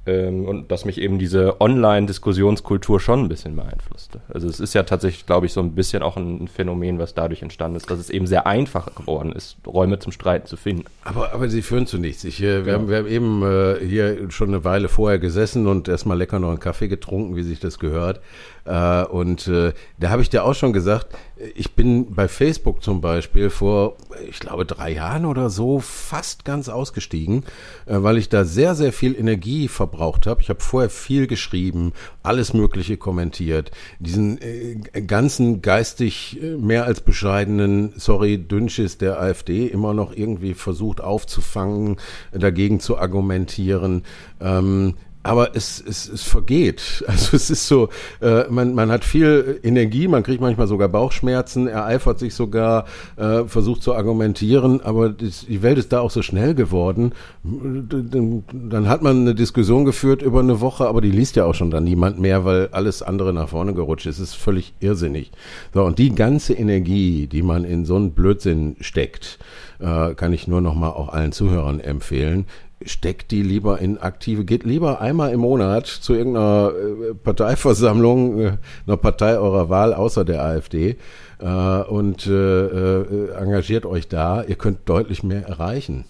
Ähm, 0.04 0.46
und 0.46 0.72
dass 0.72 0.84
mich 0.84 1.00
eben 1.00 1.20
diese 1.20 1.60
Online-Diskussionskultur 1.60 2.98
schon 2.98 3.20
ein 3.20 3.28
bisschen 3.28 3.54
beeinflusste. 3.54 4.20
Also 4.34 4.48
es 4.48 4.58
ist 4.58 4.74
ja 4.74 4.82
tatsächlich, 4.82 5.26
glaube 5.26 5.46
ich, 5.46 5.52
so 5.52 5.60
ein 5.60 5.76
bisschen 5.76 6.02
auch 6.02 6.16
ein 6.16 6.48
Phänomen, 6.48 6.98
was 6.98 7.14
dadurch 7.14 7.40
entstanden 7.40 7.76
ist, 7.76 7.88
dass 7.88 8.00
es 8.00 8.10
eben 8.10 8.26
sehr 8.26 8.48
einfach 8.48 8.92
geworden 8.96 9.30
ist, 9.30 9.58
Räume 9.64 10.00
zum 10.00 10.10
Streiten 10.10 10.48
zu 10.48 10.56
finden. 10.56 10.86
Aber, 11.04 11.32
aber 11.32 11.48
sie 11.48 11.62
führen 11.62 11.86
zu 11.86 11.98
nichts. 11.98 12.24
Ich, 12.24 12.42
äh, 12.42 12.66
wir, 12.66 12.72
ja. 12.72 12.78
haben, 12.80 12.88
wir 12.88 12.96
haben 12.96 13.06
eben 13.06 13.42
äh, 13.44 13.76
hier 13.86 14.28
schon 14.32 14.48
eine 14.48 14.64
Weile 14.64 14.88
vorher 14.88 15.20
gesessen 15.20 15.68
und 15.68 15.86
erstmal 15.86 16.18
lecker 16.18 16.40
noch 16.40 16.48
einen 16.48 16.58
Kaffee 16.58 16.88
getrunken, 16.88 17.36
wie 17.36 17.44
sich 17.44 17.60
das 17.60 17.78
gehört. 17.78 18.20
Äh, 18.64 19.04
und 19.04 19.48
äh, 19.48 19.72
da 19.98 20.10
habe 20.10 20.22
ich 20.22 20.30
dir 20.30 20.44
auch 20.44 20.54
schon 20.54 20.72
gesagt, 20.72 21.08
ich 21.54 21.72
bin 21.74 22.14
bei 22.14 22.28
Facebook 22.28 22.82
zum 22.82 23.00
Beispiel 23.00 23.50
vor, 23.50 23.96
ich 24.28 24.38
glaube, 24.38 24.64
drei 24.64 24.92
Jahren 24.92 25.26
oder 25.26 25.50
so 25.50 25.80
fast 25.80 26.44
ganz 26.44 26.68
ausgestiegen, 26.68 27.44
äh, 27.86 27.96
weil 27.98 28.18
ich 28.18 28.28
da 28.28 28.44
sehr, 28.44 28.74
sehr 28.74 28.92
viel 28.92 29.18
Energie 29.18 29.68
verbraucht 29.68 30.26
habe. 30.26 30.40
Ich 30.40 30.48
habe 30.48 30.60
vorher 30.60 30.90
viel 30.90 31.26
geschrieben, 31.26 31.92
alles 32.22 32.54
Mögliche 32.54 32.96
kommentiert, 32.96 33.72
diesen 33.98 34.40
äh, 34.40 34.76
ganzen 35.06 35.62
geistig 35.62 36.40
äh, 36.40 36.56
mehr 36.56 36.84
als 36.84 37.00
bescheidenen, 37.00 37.92
sorry, 37.96 38.38
Dünnschiss 38.38 38.98
der 38.98 39.20
AfD 39.20 39.66
immer 39.66 39.94
noch 39.94 40.14
irgendwie 40.14 40.54
versucht 40.54 41.00
aufzufangen, 41.00 41.96
dagegen 42.32 42.78
zu 42.78 42.98
argumentieren. 42.98 44.04
Ähm, 44.40 44.94
aber 45.22 45.54
es, 45.54 45.82
es, 45.86 46.08
es 46.08 46.22
vergeht. 46.22 47.04
Also 47.12 47.36
es 47.36 47.50
ist 47.50 47.68
so, 47.68 47.90
äh, 48.22 48.44
man, 48.48 48.74
man 48.74 48.90
hat 48.90 49.04
viel 49.04 49.60
Energie, 49.62 50.08
man 50.08 50.22
kriegt 50.22 50.40
manchmal 50.40 50.66
sogar 50.66 50.88
Bauchschmerzen, 50.88 51.68
ereifert 51.68 52.18
sich 52.18 52.34
sogar, 52.34 52.86
äh, 53.16 53.44
versucht 53.44 53.82
zu 53.82 53.94
argumentieren, 53.94 54.80
aber 54.80 55.10
die 55.10 55.62
Welt 55.62 55.76
ist 55.76 55.92
da 55.92 56.00
auch 56.00 56.10
so 56.10 56.22
schnell 56.22 56.54
geworden. 56.54 57.12
Dann, 57.44 58.88
hat 58.88 59.02
man 59.02 59.20
eine 59.20 59.34
Diskussion 59.34 59.84
geführt 59.84 60.22
über 60.22 60.40
eine 60.40 60.60
Woche, 60.60 60.86
aber 60.86 61.02
die 61.02 61.10
liest 61.10 61.36
ja 61.36 61.44
auch 61.44 61.54
schon 61.54 61.70
dann 61.70 61.84
niemand 61.84 62.18
mehr, 62.18 62.46
weil 62.46 62.68
alles 62.72 63.02
andere 63.02 63.34
nach 63.34 63.50
vorne 63.50 63.74
gerutscht 63.74 64.06
ist. 64.06 64.18
Es 64.18 64.30
ist 64.30 64.34
völlig 64.34 64.72
irrsinnig. 64.80 65.32
So, 65.74 65.84
und 65.84 65.98
die 65.98 66.14
ganze 66.14 66.54
Energie, 66.54 67.26
die 67.26 67.42
man 67.42 67.64
in 67.64 67.84
so 67.84 67.96
einen 67.96 68.12
Blödsinn 68.12 68.76
steckt, 68.80 69.38
äh, 69.80 70.14
kann 70.14 70.32
ich 70.32 70.48
nur 70.48 70.62
noch 70.62 70.74
mal 70.74 70.90
auch 70.90 71.10
allen 71.10 71.32
Zuhörern 71.32 71.78
empfehlen 71.80 72.46
steckt 72.86 73.30
die 73.30 73.42
lieber 73.42 73.78
in 73.78 73.98
aktive, 73.98 74.44
geht 74.44 74.64
lieber 74.64 75.00
einmal 75.00 75.32
im 75.32 75.40
Monat 75.40 75.86
zu 75.86 76.14
irgendeiner 76.14 76.72
äh, 76.72 77.14
Parteiversammlung, 77.14 78.40
äh, 78.40 78.52
einer 78.86 78.96
Partei 78.96 79.38
eurer 79.38 79.68
Wahl 79.68 79.94
außer 79.94 80.24
der 80.24 80.42
AfD 80.42 80.96
äh, 81.38 81.44
und 81.44 82.26
engagiert 82.26 83.86
euch 83.86 84.08
da. 84.08 84.42
Ihr 84.42 84.56
könnt 84.56 84.88
deutlich 84.88 85.22
mehr 85.22 85.46
erreichen. 85.46 86.04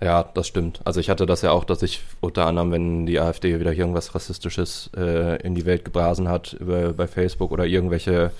Ja, 0.00 0.22
das 0.22 0.46
stimmt. 0.46 0.80
Also 0.84 1.00
ich 1.00 1.08
hatte 1.08 1.24
das 1.24 1.40
ja 1.40 1.52
auch, 1.52 1.64
dass 1.64 1.82
ich 1.82 2.02
unter 2.20 2.44
anderem, 2.46 2.70
wenn 2.70 3.06
die 3.06 3.18
AfD 3.18 3.58
wieder 3.58 3.72
irgendwas 3.72 4.14
Rassistisches 4.14 4.90
äh, 4.94 5.40
in 5.42 5.54
die 5.54 5.64
Welt 5.64 5.86
gebrasen 5.86 6.28
hat 6.28 6.52
über, 6.52 6.92
bei 6.92 7.06
Facebook 7.06 7.50
oder 7.50 7.64
irgendwelche 7.64 8.30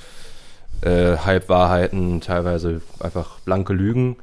äh, 0.82 1.16
Halbwahrheiten, 1.16 2.20
teilweise 2.20 2.82
einfach 3.00 3.40
blanke 3.40 3.72
Lügen, 3.72 4.16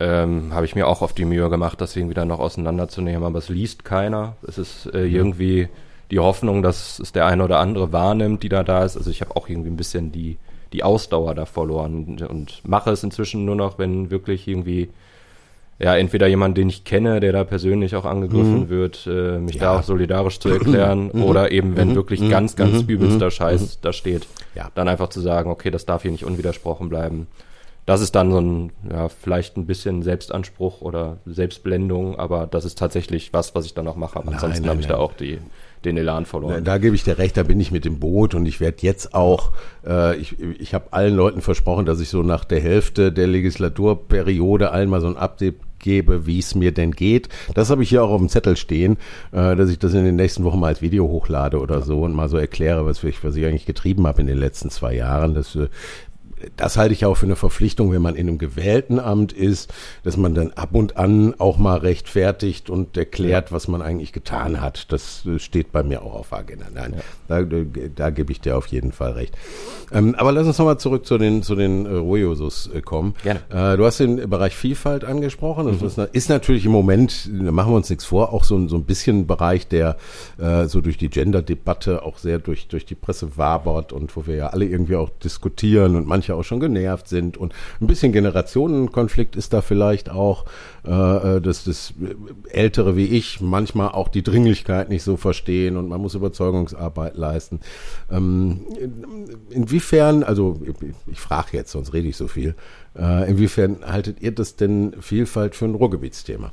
ähm, 0.00 0.52
habe 0.52 0.66
ich 0.66 0.74
mir 0.74 0.88
auch 0.88 1.02
auf 1.02 1.12
die 1.12 1.24
Mühe 1.24 1.48
gemacht, 1.48 1.80
das 1.80 1.96
irgendwie 1.96 2.14
dann 2.14 2.28
noch 2.28 2.40
auseinanderzunehmen, 2.40 3.22
aber 3.22 3.38
es 3.38 3.48
liest 3.48 3.84
keiner. 3.84 4.36
Es 4.46 4.58
ist 4.58 4.86
äh, 4.92 5.06
mhm. 5.06 5.14
irgendwie 5.14 5.68
die 6.10 6.18
Hoffnung, 6.18 6.62
dass 6.62 6.98
es 6.98 7.12
der 7.12 7.26
eine 7.26 7.44
oder 7.44 7.58
andere 7.58 7.92
wahrnimmt, 7.92 8.42
die 8.42 8.48
da 8.48 8.62
da 8.62 8.84
ist. 8.84 8.96
Also 8.96 9.10
ich 9.10 9.20
habe 9.20 9.36
auch 9.36 9.48
irgendwie 9.48 9.70
ein 9.70 9.76
bisschen 9.76 10.12
die, 10.12 10.38
die 10.72 10.82
Ausdauer 10.82 11.34
da 11.34 11.46
verloren 11.46 12.04
und, 12.04 12.22
und 12.22 12.60
mache 12.64 12.90
es 12.90 13.02
inzwischen 13.02 13.44
nur 13.44 13.56
noch, 13.56 13.78
wenn 13.78 14.10
wirklich 14.10 14.48
irgendwie 14.48 14.90
ja, 15.78 15.96
entweder 15.96 16.26
jemand, 16.28 16.56
den 16.56 16.68
ich 16.68 16.84
kenne, 16.84 17.18
der 17.18 17.32
da 17.32 17.44
persönlich 17.44 17.96
auch 17.96 18.04
angegriffen 18.04 18.60
mhm. 18.60 18.68
wird, 18.68 19.06
äh, 19.06 19.38
mich 19.38 19.56
ja. 19.56 19.62
da 19.62 19.78
auch 19.78 19.82
solidarisch 19.82 20.38
zu 20.38 20.48
erklären, 20.48 21.10
mhm. 21.12 21.24
oder 21.24 21.50
eben, 21.50 21.76
wenn 21.76 21.90
mhm. 21.90 21.94
wirklich 21.96 22.20
mhm. 22.20 22.30
ganz, 22.30 22.56
ganz 22.56 22.82
mhm. 22.82 22.88
übelster. 22.88 23.30
Scheiß 23.30 23.80
da 23.80 23.92
steht, 23.92 24.26
ja. 24.54 24.70
dann 24.74 24.88
einfach 24.88 25.08
zu 25.08 25.20
sagen, 25.20 25.50
okay, 25.50 25.70
das 25.70 25.86
darf 25.86 26.02
hier 26.02 26.12
nicht 26.12 26.24
unwidersprochen 26.24 26.88
bleiben 26.88 27.26
das 27.86 28.00
ist 28.00 28.14
dann 28.14 28.30
so 28.30 28.40
ein, 28.40 28.72
ja, 28.88 29.08
vielleicht 29.08 29.56
ein 29.56 29.66
bisschen 29.66 30.02
Selbstanspruch 30.02 30.80
oder 30.82 31.18
Selbstblendung, 31.26 32.18
aber 32.18 32.46
das 32.46 32.64
ist 32.64 32.78
tatsächlich 32.78 33.32
was, 33.32 33.54
was 33.54 33.66
ich 33.66 33.74
dann 33.74 33.88
auch 33.88 33.96
mache. 33.96 34.18
Aber 34.18 34.32
ansonsten 34.32 34.68
habe 34.68 34.80
ich 34.80 34.86
da 34.86 34.96
auch 34.98 35.14
die, 35.14 35.38
den 35.84 35.96
Elan 35.96 36.24
verloren. 36.24 36.64
Da, 36.64 36.72
da 36.72 36.78
gebe 36.78 36.94
ich 36.94 37.02
dir 37.02 37.18
recht, 37.18 37.36
da 37.36 37.42
bin 37.42 37.58
ich 37.58 37.72
mit 37.72 37.84
dem 37.84 37.98
Boot 37.98 38.34
und 38.34 38.46
ich 38.46 38.60
werde 38.60 38.78
jetzt 38.80 39.14
auch, 39.14 39.50
äh, 39.84 40.16
ich, 40.16 40.36
ich 40.40 40.74
habe 40.74 40.92
allen 40.92 41.16
Leuten 41.16 41.40
versprochen, 41.40 41.84
dass 41.84 42.00
ich 42.00 42.08
so 42.08 42.22
nach 42.22 42.44
der 42.44 42.60
Hälfte 42.60 43.10
der 43.10 43.26
Legislaturperiode 43.26 44.70
allen 44.70 44.88
mal 44.88 45.00
so 45.00 45.08
ein 45.08 45.16
Update 45.16 45.56
gebe, 45.80 46.26
wie 46.26 46.38
es 46.38 46.54
mir 46.54 46.72
denn 46.72 46.92
geht. 46.92 47.28
Das 47.54 47.68
habe 47.68 47.82
ich 47.82 47.88
hier 47.88 48.04
auch 48.04 48.10
auf 48.10 48.20
dem 48.20 48.28
Zettel 48.28 48.56
stehen, 48.56 48.96
äh, 49.32 49.56
dass 49.56 49.68
ich 49.68 49.80
das 49.80 49.92
in 49.94 50.04
den 50.04 50.14
nächsten 50.14 50.44
Wochen 50.44 50.60
mal 50.60 50.68
als 50.68 50.82
Video 50.82 51.08
hochlade 51.08 51.58
oder 51.58 51.82
so 51.82 52.02
und 52.02 52.14
mal 52.14 52.28
so 52.28 52.36
erkläre, 52.36 52.86
was 52.86 53.02
ich, 53.02 53.24
was 53.24 53.34
ich 53.34 53.44
eigentlich 53.44 53.66
getrieben 53.66 54.06
habe 54.06 54.20
in 54.20 54.28
den 54.28 54.38
letzten 54.38 54.70
zwei 54.70 54.94
Jahren. 54.94 55.34
Das 55.34 55.56
äh, 55.56 55.68
das 56.56 56.76
halte 56.76 56.94
ich 56.94 57.04
auch 57.04 57.16
für 57.16 57.26
eine 57.26 57.36
Verpflichtung, 57.36 57.92
wenn 57.92 58.02
man 58.02 58.14
in 58.14 58.28
einem 58.28 58.38
gewählten 58.38 58.98
Amt 58.98 59.32
ist, 59.32 59.72
dass 60.02 60.16
man 60.16 60.34
dann 60.34 60.52
ab 60.52 60.70
und 60.72 60.96
an 60.96 61.34
auch 61.38 61.58
mal 61.58 61.78
rechtfertigt 61.78 62.70
und 62.70 62.96
erklärt, 62.96 63.52
was 63.52 63.68
man 63.68 63.82
eigentlich 63.82 64.12
getan 64.12 64.60
hat. 64.60 64.92
Das 64.92 65.24
steht 65.38 65.72
bei 65.72 65.82
mir 65.82 66.02
auch 66.02 66.14
auf 66.14 66.32
Agenda. 66.32 66.66
Nein, 66.72 66.94
ja. 67.28 67.42
da, 67.42 67.64
da 67.94 68.10
gebe 68.10 68.32
ich 68.32 68.40
dir 68.40 68.56
auf 68.56 68.66
jeden 68.66 68.92
Fall 68.92 69.12
recht. 69.12 69.36
Ähm, 69.92 70.14
aber 70.16 70.32
lass 70.32 70.46
uns 70.46 70.58
nochmal 70.58 70.78
zurück 70.78 71.06
zu 71.06 71.18
den, 71.18 71.42
zu 71.42 71.54
den 71.54 71.86
äh, 71.86 71.90
Royosos 71.94 72.70
äh, 72.72 72.80
kommen. 72.80 73.14
Gerne. 73.22 73.40
Äh, 73.50 73.76
du 73.76 73.84
hast 73.84 74.00
den 74.00 74.28
Bereich 74.28 74.54
Vielfalt 74.54 75.04
angesprochen. 75.04 75.66
Mhm. 75.66 75.78
Das 75.80 75.98
ist 76.12 76.28
natürlich 76.28 76.64
im 76.64 76.72
Moment, 76.72 77.30
da 77.30 77.52
machen 77.52 77.72
wir 77.72 77.76
uns 77.76 77.90
nichts 77.90 78.04
vor, 78.04 78.32
auch 78.32 78.44
so, 78.44 78.68
so 78.68 78.76
ein 78.76 78.84
bisschen 78.84 79.20
ein 79.20 79.26
Bereich, 79.26 79.68
der 79.68 79.96
äh, 80.38 80.66
so 80.66 80.80
durch 80.80 80.96
die 80.96 81.10
Gender-Debatte 81.10 82.02
auch 82.02 82.18
sehr 82.18 82.38
durch, 82.38 82.68
durch 82.68 82.86
die 82.86 82.94
Presse 82.94 83.36
wabert 83.36 83.92
und 83.92 84.16
wo 84.16 84.26
wir 84.26 84.36
ja 84.36 84.46
alle 84.48 84.64
irgendwie 84.64 84.96
auch 84.96 85.10
diskutieren 85.22 85.96
und 85.96 86.06
manche 86.06 86.31
auch 86.34 86.44
schon 86.44 86.60
genervt 86.60 87.08
sind. 87.08 87.36
Und 87.36 87.54
ein 87.80 87.86
bisschen 87.86 88.12
Generationenkonflikt 88.12 89.36
ist 89.36 89.52
da 89.52 89.62
vielleicht 89.62 90.10
auch, 90.10 90.46
äh, 90.84 91.40
dass 91.40 91.64
das 91.64 91.94
Ältere 92.50 92.96
wie 92.96 93.06
ich 93.06 93.40
manchmal 93.40 93.88
auch 93.88 94.08
die 94.08 94.22
Dringlichkeit 94.22 94.88
nicht 94.88 95.02
so 95.02 95.16
verstehen 95.16 95.76
und 95.76 95.88
man 95.88 96.00
muss 96.00 96.14
Überzeugungsarbeit 96.14 97.16
leisten. 97.16 97.60
Ähm, 98.10 98.60
inwiefern, 99.50 100.22
also 100.22 100.60
ich, 100.64 101.12
ich 101.12 101.20
frage 101.20 101.56
jetzt, 101.56 101.72
sonst 101.72 101.92
rede 101.92 102.08
ich 102.08 102.16
so 102.16 102.28
viel, 102.28 102.54
äh, 102.98 103.30
inwiefern 103.30 103.78
haltet 103.84 104.20
ihr 104.20 104.32
das 104.32 104.56
denn 104.56 104.94
Vielfalt 105.00 105.54
für 105.54 105.66
ein 105.66 105.74
Ruhrgebietsthema? 105.74 106.52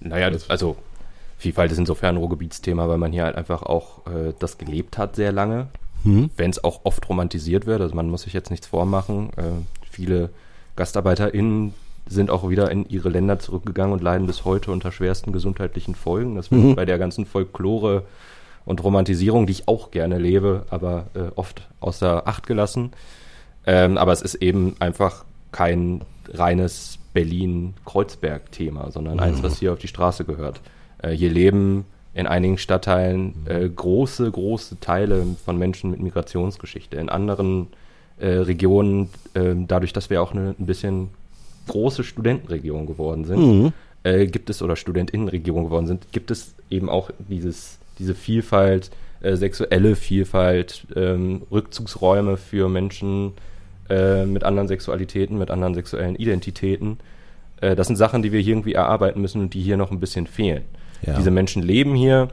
Naja, 0.00 0.30
das, 0.30 0.50
also 0.50 0.76
Vielfalt 1.38 1.72
ist 1.72 1.78
insofern 1.78 2.14
ein 2.14 2.18
Ruhrgebietsthema, 2.18 2.88
weil 2.88 2.98
man 2.98 3.12
hier 3.12 3.24
halt 3.24 3.36
einfach 3.36 3.62
auch 3.62 4.06
äh, 4.06 4.32
das 4.38 4.58
gelebt 4.58 4.98
hat 4.98 5.16
sehr 5.16 5.32
lange 5.32 5.68
mhm. 6.04 6.30
wenn 6.36 6.50
es 6.50 6.62
auch 6.62 6.80
oft 6.84 7.08
romantisiert 7.08 7.66
wird. 7.66 7.80
Also 7.80 7.94
man 7.94 8.08
muss 8.08 8.22
sich 8.22 8.32
jetzt 8.32 8.50
nichts 8.50 8.66
vormachen. 8.66 9.30
Äh, 9.36 9.42
viele 9.90 10.30
GastarbeiterInnen 10.76 11.74
sind 12.06 12.30
auch 12.30 12.48
wieder 12.48 12.70
in 12.70 12.88
ihre 12.88 13.08
Länder 13.08 13.38
zurückgegangen 13.38 13.92
und 13.92 14.02
leiden 14.02 14.26
bis 14.26 14.44
heute 14.44 14.70
unter 14.70 14.92
schwersten 14.92 15.32
gesundheitlichen 15.32 15.94
Folgen. 15.94 16.36
Das 16.36 16.50
wird 16.50 16.62
mhm. 16.62 16.74
bei 16.74 16.84
der 16.84 16.98
ganzen 16.98 17.26
Folklore 17.26 18.04
und 18.64 18.82
Romantisierung, 18.82 19.46
die 19.46 19.52
ich 19.52 19.68
auch 19.68 19.90
gerne 19.90 20.18
lebe, 20.18 20.66
aber 20.70 21.06
äh, 21.14 21.30
oft 21.34 21.68
außer 21.80 22.26
Acht 22.26 22.46
gelassen. 22.46 22.92
Ähm, 23.66 23.96
aber 23.96 24.12
es 24.12 24.22
ist 24.22 24.36
eben 24.36 24.76
einfach 24.80 25.24
kein 25.52 26.02
reines 26.32 26.98
Berlin-Kreuzberg-Thema, 27.14 28.90
sondern 28.90 29.14
mhm. 29.14 29.20
eins, 29.20 29.42
was 29.42 29.58
hier 29.58 29.72
auf 29.72 29.78
die 29.78 29.88
Straße 29.88 30.24
gehört. 30.24 30.60
Äh, 30.98 31.10
hier 31.10 31.30
leben 31.30 31.86
in 32.14 32.26
einigen 32.26 32.58
Stadtteilen 32.58 33.34
äh, 33.46 33.68
große, 33.68 34.30
große 34.30 34.80
Teile 34.80 35.26
von 35.44 35.58
Menschen 35.58 35.90
mit 35.90 36.00
Migrationsgeschichte. 36.00 36.96
In 36.96 37.08
anderen 37.08 37.66
äh, 38.18 38.28
Regionen, 38.28 39.10
äh, 39.34 39.54
dadurch, 39.56 39.92
dass 39.92 40.10
wir 40.10 40.22
auch 40.22 40.32
eine 40.32 40.54
ein 40.58 40.66
bisschen 40.66 41.08
große 41.66 42.04
Studentenregion 42.04 42.86
geworden 42.86 43.24
sind, 43.24 43.38
mhm. 43.38 43.72
Äh, 44.04 44.26
gibt 44.26 44.50
es, 44.50 44.60
oder 44.60 44.76
Studentinnenregion 44.76 45.64
geworden 45.64 45.86
sind, 45.86 46.12
gibt 46.12 46.30
es 46.30 46.54
eben 46.68 46.90
auch 46.90 47.10
dieses, 47.18 47.78
diese 47.98 48.14
Vielfalt, 48.14 48.90
äh, 49.22 49.34
sexuelle 49.34 49.96
Vielfalt, 49.96 50.86
ähm, 50.94 51.40
Rückzugsräume 51.50 52.36
für 52.36 52.68
Menschen 52.68 53.32
äh, 53.88 54.26
mit 54.26 54.44
anderen 54.44 54.68
Sexualitäten, 54.68 55.38
mit 55.38 55.50
anderen 55.50 55.74
sexuellen 55.74 56.16
Identitäten. 56.16 56.98
das 57.60 57.86
sind 57.86 57.96
Sachen, 57.96 58.22
die 58.22 58.30
wir 58.30 58.40
irgendwie 58.40 58.74
erarbeiten 58.74 59.22
müssen 59.22 59.40
und 59.40 59.54
die 59.54 59.62
hier 59.62 59.78
noch 59.78 59.90
ein 59.90 60.00
bisschen 60.00 60.26
fehlen. 60.26 60.64
Ja. 61.06 61.16
Diese 61.16 61.30
Menschen 61.30 61.62
leben 61.62 61.94
hier. 61.94 62.28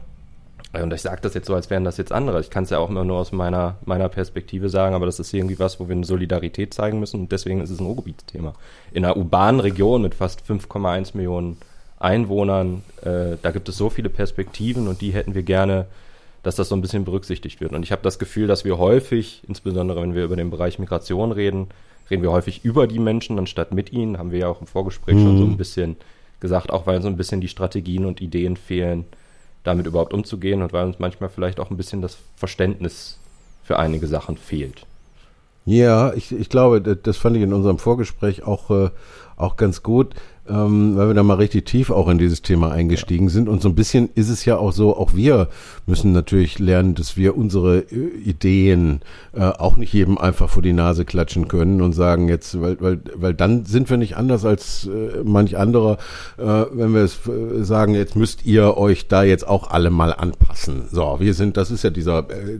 Und 0.73 0.93
ich 0.93 1.01
sage 1.01 1.19
das 1.21 1.33
jetzt 1.33 1.47
so, 1.47 1.53
als 1.55 1.69
wären 1.69 1.83
das 1.83 1.97
jetzt 1.97 2.13
andere. 2.13 2.39
Ich 2.39 2.49
kann 2.49 2.63
es 2.63 2.69
ja 2.69 2.77
auch 2.77 2.89
immer 2.89 3.03
nur 3.03 3.17
aus 3.17 3.33
meiner, 3.33 3.75
meiner 3.83 4.07
Perspektive 4.07 4.69
sagen, 4.69 4.95
aber 4.95 5.05
das 5.05 5.19
ist 5.19 5.33
irgendwie 5.33 5.59
was, 5.59 5.79
wo 5.79 5.89
wir 5.89 5.95
eine 5.95 6.05
Solidarität 6.05 6.73
zeigen 6.73 6.99
müssen 6.99 7.19
und 7.19 7.31
deswegen 7.31 7.59
ist 7.59 7.71
es 7.71 7.79
ein 7.79 7.85
Ruhrgebietsthema. 7.85 8.53
In 8.93 9.03
einer 9.03 9.17
urbanen 9.17 9.59
Region 9.59 10.01
mit 10.01 10.15
fast 10.15 10.43
5,1 10.49 11.17
Millionen 11.17 11.57
Einwohnern, 11.99 12.83
äh, 13.01 13.35
da 13.41 13.51
gibt 13.51 13.67
es 13.67 13.75
so 13.75 13.89
viele 13.89 14.09
Perspektiven 14.09 14.87
und 14.87 15.01
die 15.01 15.11
hätten 15.11 15.35
wir 15.35 15.43
gerne 15.43 15.87
dass 16.43 16.55
das 16.55 16.69
so 16.69 16.75
ein 16.75 16.81
bisschen 16.81 17.05
berücksichtigt 17.05 17.61
wird. 17.61 17.73
Und 17.73 17.83
ich 17.83 17.91
habe 17.91 18.01
das 18.01 18.19
Gefühl, 18.19 18.47
dass 18.47 18.65
wir 18.65 18.77
häufig, 18.77 19.43
insbesondere 19.47 20.01
wenn 20.01 20.15
wir 20.15 20.23
über 20.23 20.35
den 20.35 20.49
Bereich 20.49 20.79
Migration 20.79 21.31
reden, 21.31 21.67
reden 22.09 22.23
wir 22.23 22.31
häufig 22.31 22.65
über 22.65 22.87
die 22.87 22.99
Menschen 22.99 23.37
anstatt 23.37 23.73
mit 23.73 23.93
ihnen. 23.93 24.17
Haben 24.17 24.31
wir 24.31 24.39
ja 24.39 24.47
auch 24.47 24.61
im 24.61 24.67
Vorgespräch 24.67 25.15
mhm. 25.15 25.23
schon 25.23 25.37
so 25.37 25.43
ein 25.45 25.57
bisschen 25.57 25.97
gesagt, 26.41 26.71
auch 26.71 26.85
weil 26.85 27.01
so 27.01 27.07
ein 27.07 27.15
bisschen 27.15 27.39
die 27.39 27.47
Strategien 27.47 28.05
und 28.05 28.19
Ideen 28.19 28.57
fehlen, 28.57 29.05
damit 29.63 29.85
überhaupt 29.85 30.13
umzugehen 30.13 30.61
und 30.61 30.73
weil 30.73 30.85
uns 30.85 30.99
manchmal 30.99 31.29
vielleicht 31.29 31.59
auch 31.59 31.69
ein 31.69 31.77
bisschen 31.77 32.01
das 32.01 32.17
Verständnis 32.35 33.17
für 33.63 33.79
einige 33.79 34.07
Sachen 34.07 34.35
fehlt. 34.35 34.85
Ja, 35.65 36.13
ich, 36.13 36.31
ich 36.31 36.49
glaube, 36.49 36.81
das 36.81 37.17
fand 37.17 37.37
ich 37.37 37.43
in 37.43 37.53
unserem 37.53 37.77
Vorgespräch 37.77 38.43
auch, 38.43 38.71
äh, 38.71 38.89
auch 39.37 39.55
ganz 39.55 39.83
gut 39.83 40.15
ähm, 40.51 40.97
weil 40.97 41.07
wir 41.07 41.13
da 41.13 41.23
mal 41.23 41.35
richtig 41.35 41.65
tief 41.65 41.89
auch 41.89 42.09
in 42.09 42.17
dieses 42.17 42.41
Thema 42.41 42.71
eingestiegen 42.71 43.29
sind. 43.29 43.47
Und 43.47 43.61
so 43.61 43.69
ein 43.69 43.75
bisschen 43.75 44.09
ist 44.15 44.29
es 44.29 44.43
ja 44.45 44.57
auch 44.57 44.73
so, 44.73 44.97
auch 44.97 45.13
wir 45.15 45.47
müssen 45.85 46.11
natürlich 46.11 46.59
lernen, 46.59 46.95
dass 46.95 47.15
wir 47.15 47.37
unsere 47.37 47.79
äh, 47.79 48.09
Ideen 48.25 49.01
äh, 49.33 49.41
auch 49.41 49.77
nicht 49.77 49.93
jedem 49.93 50.17
einfach 50.17 50.49
vor 50.49 50.61
die 50.61 50.73
Nase 50.73 51.05
klatschen 51.05 51.47
können 51.47 51.81
und 51.81 51.93
sagen 51.93 52.27
jetzt, 52.27 52.59
weil, 52.61 52.79
weil, 52.81 52.99
weil 53.15 53.33
dann 53.33 53.65
sind 53.65 53.89
wir 53.89 53.97
nicht 53.97 54.17
anders 54.17 54.43
als 54.43 54.87
äh, 54.87 55.23
manch 55.23 55.57
anderer, 55.57 55.97
äh, 56.37 56.43
wenn 56.43 56.93
wir 56.93 57.01
es 57.01 57.19
äh, 57.27 57.63
sagen, 57.63 57.95
jetzt 57.95 58.15
müsst 58.15 58.45
ihr 58.45 58.77
euch 58.77 59.07
da 59.07 59.23
jetzt 59.23 59.47
auch 59.47 59.69
alle 59.69 59.89
mal 59.89 60.13
anpassen. 60.13 60.83
So, 60.91 61.17
wir 61.19 61.33
sind, 61.33 61.55
das 61.55 61.71
ist 61.71 61.83
ja 61.83 61.89
dieser 61.89 62.29
äh, 62.29 62.59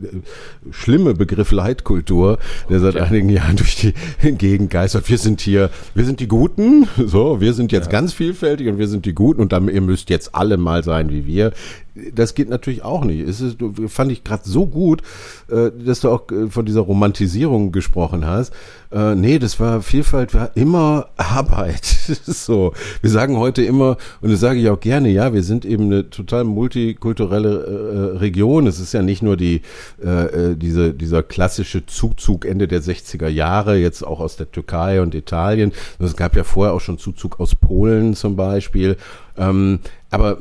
schlimme 0.70 1.14
Begriff 1.14 1.52
Leitkultur, 1.52 2.38
der 2.70 2.80
seit 2.80 2.96
einigen 2.96 3.28
Jahren 3.28 3.56
durch 3.56 3.76
die 3.76 3.92
Gegend 4.32 4.70
geistert. 4.70 5.10
Wir 5.10 5.18
sind 5.18 5.40
hier, 5.40 5.70
wir 5.94 6.04
sind 6.04 6.20
die 6.20 6.28
Guten, 6.28 6.88
so, 6.96 7.40
wir 7.40 7.52
sind 7.52 7.70
jetzt 7.72 7.81
ja. 7.86 7.92
ganz 7.92 8.12
vielfältig 8.12 8.68
und 8.68 8.78
wir 8.78 8.88
sind 8.88 9.06
die 9.06 9.14
Guten 9.14 9.40
und 9.40 9.52
dann, 9.52 9.68
ihr 9.68 9.80
müsst 9.80 10.10
jetzt 10.10 10.34
alle 10.34 10.56
mal 10.56 10.84
sein 10.84 11.10
wie 11.10 11.26
wir 11.26 11.52
das 11.94 12.34
geht 12.34 12.48
natürlich 12.48 12.82
auch 12.82 13.04
nicht. 13.04 13.20
Es 13.20 13.40
ist, 13.40 13.58
fand 13.88 14.12
ich 14.12 14.24
gerade 14.24 14.48
so 14.48 14.66
gut, 14.66 15.02
äh, 15.50 15.70
dass 15.84 16.00
du 16.00 16.10
auch 16.10 16.30
äh, 16.30 16.48
von 16.48 16.64
dieser 16.64 16.80
Romantisierung 16.80 17.70
gesprochen 17.70 18.26
hast. 18.26 18.52
Äh, 18.90 19.14
nee, 19.14 19.38
das 19.38 19.60
war 19.60 19.82
Vielfalt, 19.82 20.32
war 20.32 20.56
immer 20.56 21.08
Arbeit. 21.16 21.84
so. 22.26 22.72
Wir 23.02 23.10
sagen 23.10 23.36
heute 23.36 23.62
immer, 23.62 23.98
und 24.22 24.30
das 24.30 24.40
sage 24.40 24.60
ich 24.60 24.68
auch 24.70 24.80
gerne, 24.80 25.10
ja, 25.10 25.34
wir 25.34 25.42
sind 25.42 25.64
eben 25.64 25.84
eine 25.84 26.08
total 26.08 26.44
multikulturelle 26.44 28.20
Region. 28.20 28.66
Es 28.66 28.80
ist 28.80 28.92
ja 28.92 29.02
nicht 29.02 29.22
nur 29.22 29.36
die, 29.36 29.62
äh 30.02 30.54
diese, 30.56 30.94
dieser 30.94 31.22
klassische 31.22 31.86
Zuzug 31.86 32.44
Ende 32.44 32.68
der 32.68 32.82
60er 32.82 33.28
Jahre, 33.28 33.76
jetzt 33.76 34.02
auch 34.02 34.20
aus 34.20 34.36
der 34.36 34.50
Türkei 34.50 35.00
und 35.00 35.14
Italien. 35.14 35.72
Es 35.98 36.16
gab 36.16 36.36
ja 36.36 36.44
vorher 36.44 36.74
auch 36.74 36.80
schon 36.80 36.98
Zuzug 36.98 37.40
aus 37.40 37.54
Polen 37.54 38.14
zum 38.14 38.36
Beispiel. 38.36 38.96
Ähm, 39.36 39.80
aber, 40.12 40.36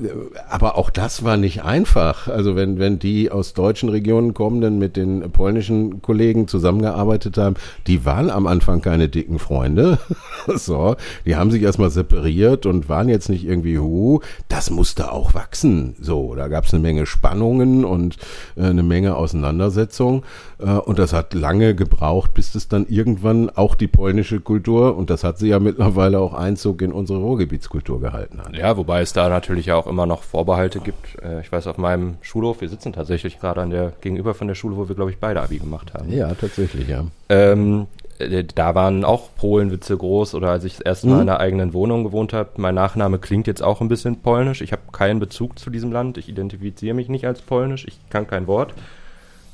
aber 0.50 0.78
auch 0.78 0.90
das 0.90 1.24
war 1.24 1.38
nicht 1.38 1.64
einfach. 1.64 2.28
Also 2.28 2.58
wenn, 2.58 2.78
wenn 2.78 3.00
die 3.00 3.32
aus 3.32 3.54
deutschen 3.54 3.88
Regionen 3.88 4.34
kommen, 4.34 4.60
dann 4.60 4.80
mit 4.80 4.98
den 4.98 5.32
polnischen 5.32 6.02
Kollegen 6.02 6.50
zusammengearbeitet 6.50 7.38
haben, 7.38 7.56
die 7.88 8.06
waren 8.06 8.30
am 8.30 8.48
Anfang 8.48 8.82
keine 8.82 9.08
dicken 9.08 9.40
Freunde. 9.40 9.98
so, 10.48 10.98
die 11.26 11.38
haben 11.38 11.52
sich 11.52 11.64
erstmal 11.64 11.90
separiert 11.90 12.66
und 12.66 12.90
waren 12.90 13.08
jetzt 13.08 13.30
nicht 13.30 13.46
irgendwie 13.46 13.80
hu. 13.80 14.20
Das 14.50 14.72
musste 14.72 15.10
auch 15.12 15.34
wachsen. 15.34 15.96
So, 16.02 16.36
da 16.36 16.50
gab 16.50 16.66
es 16.66 16.74
eine 16.74 16.84
Menge 16.84 17.06
Spannungen 17.06 17.86
und 17.86 18.18
äh, 18.58 18.66
eine 18.66 18.84
Menge 18.84 19.16
Auseinandersetzungen. 19.16 20.24
Äh, 20.60 20.66
und 20.66 21.00
das 21.00 21.14
hat 21.14 21.34
lange 21.34 21.76
gebraucht, 21.76 22.34
bis 22.34 22.56
es 22.56 22.68
dann 22.68 22.86
irgendwann 22.88 23.50
auch 23.50 23.76
die 23.76 23.88
polnische 23.88 24.40
Kultur, 24.40 24.98
und 24.98 25.10
das 25.10 25.24
hat 25.24 25.38
sie 25.38 25.48
ja 25.48 25.60
mittlerweile 25.60 26.20
auch 26.20 26.34
Einzug 26.34 26.82
in 26.82 26.92
unsere 26.92 27.20
Ruhrgebietskultur 27.20 28.00
gehalten 28.00 28.40
hat. 28.40 28.56
Ja, 28.56 28.78
wobei 28.78 29.02
es 29.02 29.14
da 29.14 29.30
natürlich 29.30 29.61
natürlich 29.62 29.68
ja 29.68 29.76
auch 29.76 29.88
immer 29.88 30.06
noch 30.06 30.24
Vorbehalte 30.24 30.80
gibt. 30.80 31.22
Äh, 31.24 31.42
ich 31.42 31.52
weiß, 31.52 31.68
auf 31.68 31.78
meinem 31.78 32.16
Schulhof, 32.22 32.62
wir 32.62 32.70
sitzen 32.70 32.94
tatsächlich 32.94 33.40
gerade 33.40 33.62
an 33.62 33.70
der 33.70 33.94
gegenüber 34.02 34.34
von 34.34 34.48
der 34.48 34.56
Schule, 34.56 34.76
wo 34.76 34.88
wir, 34.88 34.96
glaube 34.96 35.12
ich, 35.12 35.20
beide 35.20 35.42
Abi 35.42 35.60
gemacht 35.60 35.94
haben. 35.94 36.12
Ja, 36.12 36.34
tatsächlich, 36.34 36.88
ja. 36.88 37.06
Ähm, 37.30 37.88
äh, 38.20 38.44
da 38.44 38.76
waren 38.76 39.06
auch 39.06 39.30
Polenwitze 39.36 39.96
groß 39.96 40.36
oder 40.36 40.50
als 40.50 40.64
ich 40.64 40.78
das 40.78 40.82
erste 40.82 41.08
Mal 41.08 41.16
mhm. 41.16 41.22
in 41.22 41.30
einer 41.30 41.40
eigenen 41.40 41.74
Wohnung 41.74 42.04
gewohnt 42.04 42.34
habe. 42.34 42.50
Mein 42.58 42.76
Nachname 42.76 43.20
klingt 43.20 43.48
jetzt 43.48 43.62
auch 43.62 43.82
ein 43.82 43.88
bisschen 43.88 44.22
polnisch. 44.22 44.62
Ich 44.62 44.72
habe 44.72 44.84
keinen 44.92 45.20
Bezug 45.20 45.60
zu 45.60 45.70
diesem 45.70 45.92
Land. 45.92 46.18
Ich 46.18 46.28
identifiziere 46.28 46.96
mich 46.96 47.10
nicht 47.10 47.28
als 47.28 47.42
polnisch. 47.42 47.86
Ich 47.88 47.98
kann 48.10 48.28
kein 48.28 48.48
Wort. 48.48 48.74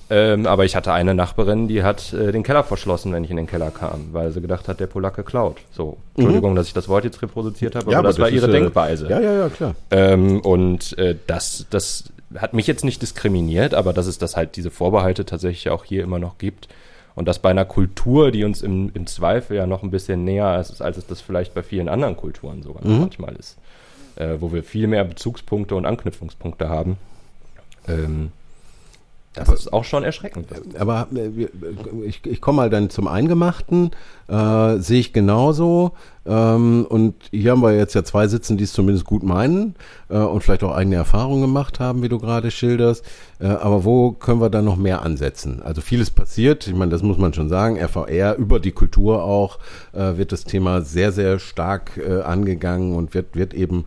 Ähm, 0.10 0.46
aber 0.46 0.64
ich 0.64 0.76
hatte 0.76 0.94
eine 0.94 1.14
Nachbarin, 1.14 1.68
die 1.68 1.84
hat 1.84 2.14
äh, 2.14 2.32
den 2.32 2.44
Keller 2.44 2.64
verschlossen, 2.64 3.12
wenn 3.12 3.24
ich 3.24 3.30
in 3.30 3.38
den 3.38 3.48
Keller 3.48 3.72
kam, 3.72 4.14
weil 4.14 4.32
sie 4.32 4.40
gedacht 4.40 4.68
hat, 4.68 4.80
der 4.80 4.88
Polacke 4.88 5.24
klaut. 5.24 5.58
So, 5.72 5.98
Entschuldigung, 6.16 6.52
mhm. 6.52 6.56
dass 6.56 6.68
ich 6.68 6.74
das 6.74 6.88
Wort 6.88 7.04
jetzt 7.04 7.22
reproduziert 7.22 7.76
habe, 7.76 7.92
ja, 7.92 8.00
aber, 8.00 8.08
das, 8.08 8.16
das 8.16 8.24
war 8.24 8.30
ihre 8.30 8.48
äh, 8.48 8.52
Denkweise. 8.52 9.10
Ja, 9.10 9.20
ja, 9.20 9.34
ja, 9.34 9.50
klar. 9.50 9.76
Ähm, 9.92 10.40
und 10.40 10.98
äh, 10.98 11.16
das, 11.28 11.66
das 11.70 12.12
hat 12.36 12.54
mich 12.54 12.68
jetzt 12.68 12.86
nicht 12.86 13.02
diskriminiert, 13.02 13.74
aber 13.74 13.92
dass 13.92 14.08
es 14.08 14.18
das 14.18 14.38
halt 14.38 14.56
diese 14.56 14.72
Vorbehalte 14.72 15.26
tatsächlich 15.26 15.70
auch 15.70 15.84
hier 15.84 16.04
immer 16.04 16.20
noch 16.20 16.38
gibt. 16.38 16.70
Und 17.16 17.28
das 17.28 17.40
bei 17.40 17.50
einer 17.50 17.66
Kultur, 17.66 18.32
die 18.32 18.44
uns 18.44 18.62
im, 18.62 18.92
im 18.94 19.08
Zweifel 19.08 19.58
ja 19.58 19.66
noch 19.66 19.84
ein 19.84 19.90
bisschen 19.92 20.24
näher 20.24 20.60
ist, 20.60 20.82
als 20.82 20.98
es 20.98 21.08
das 21.08 21.20
vielleicht 21.20 21.54
bei 21.54 21.64
vielen 21.64 21.90
anderen 21.90 22.16
Kulturen 22.16 22.62
sogar 22.62 22.86
mhm. 22.86 23.00
manchmal 23.00 23.36
ist. 23.36 23.58
Äh, 24.16 24.38
wo 24.40 24.52
wir 24.52 24.64
viel 24.64 24.88
mehr 24.88 25.04
Bezugspunkte 25.04 25.76
und 25.76 25.86
Anknüpfungspunkte 25.86 26.70
haben. 26.70 26.98
Ähm, 27.88 28.32
das 29.38 29.50
ist 29.50 29.74
auch 29.74 29.84
schon 29.84 30.04
erschreckend. 30.04 30.48
Aber 30.78 31.08
äh, 31.16 31.48
ich, 32.06 32.26
ich 32.26 32.42
komme 32.42 32.58
mal 32.58 32.70
dann 32.70 32.90
zum 32.90 33.08
Eingemachten, 33.08 33.92
äh, 34.28 34.78
sehe 34.78 35.00
ich 35.00 35.14
genauso. 35.14 35.92
Ähm, 36.26 36.86
und 36.90 37.16
hier 37.32 37.52
haben 37.52 37.62
wir 37.62 37.76
jetzt 37.76 37.94
ja 37.94 38.04
zwei 38.04 38.28
sitzen, 38.28 38.58
die 38.58 38.66
es 38.66 38.74
zumindest 38.74 39.06
gut 39.06 39.24
meinen 39.24 39.76
äh, 40.10 40.18
und 40.18 40.44
vielleicht 40.44 40.64
auch 40.64 40.76
eigene 40.76 40.98
Erfahrungen 40.98 41.42
gemacht 41.42 41.80
haben, 41.80 42.04
wie 42.04 42.10
du 42.10 42.20
gerade 42.20 42.52
schilderst. 42.52 43.06
Äh, 43.40 43.48
aber 43.48 43.86
wo 43.86 44.12
können 44.12 44.42
wir 44.42 44.50
da 44.50 44.62
noch 44.62 44.76
mehr 44.76 45.04
ansetzen? 45.04 45.62
Also 45.64 45.82
vieles 45.82 46.10
passiert, 46.10 46.68
ich 46.68 46.76
meine, 46.76 46.92
das 46.92 47.02
muss 47.02 47.18
man 47.18 47.34
schon 47.34 47.50
sagen. 47.50 47.78
RVR 47.78 48.36
über 48.36 48.60
die 48.60 48.72
Kultur 48.72 49.24
auch 49.24 49.60
äh, 49.94 50.18
wird 50.18 50.32
das 50.32 50.44
Thema 50.44 50.82
sehr, 50.82 51.12
sehr 51.12 51.40
stark 51.40 51.98
äh, 51.98 52.22
angegangen 52.22 52.96
und 52.96 53.14
wird, 53.14 53.36
wird 53.36 53.54
eben 53.54 53.86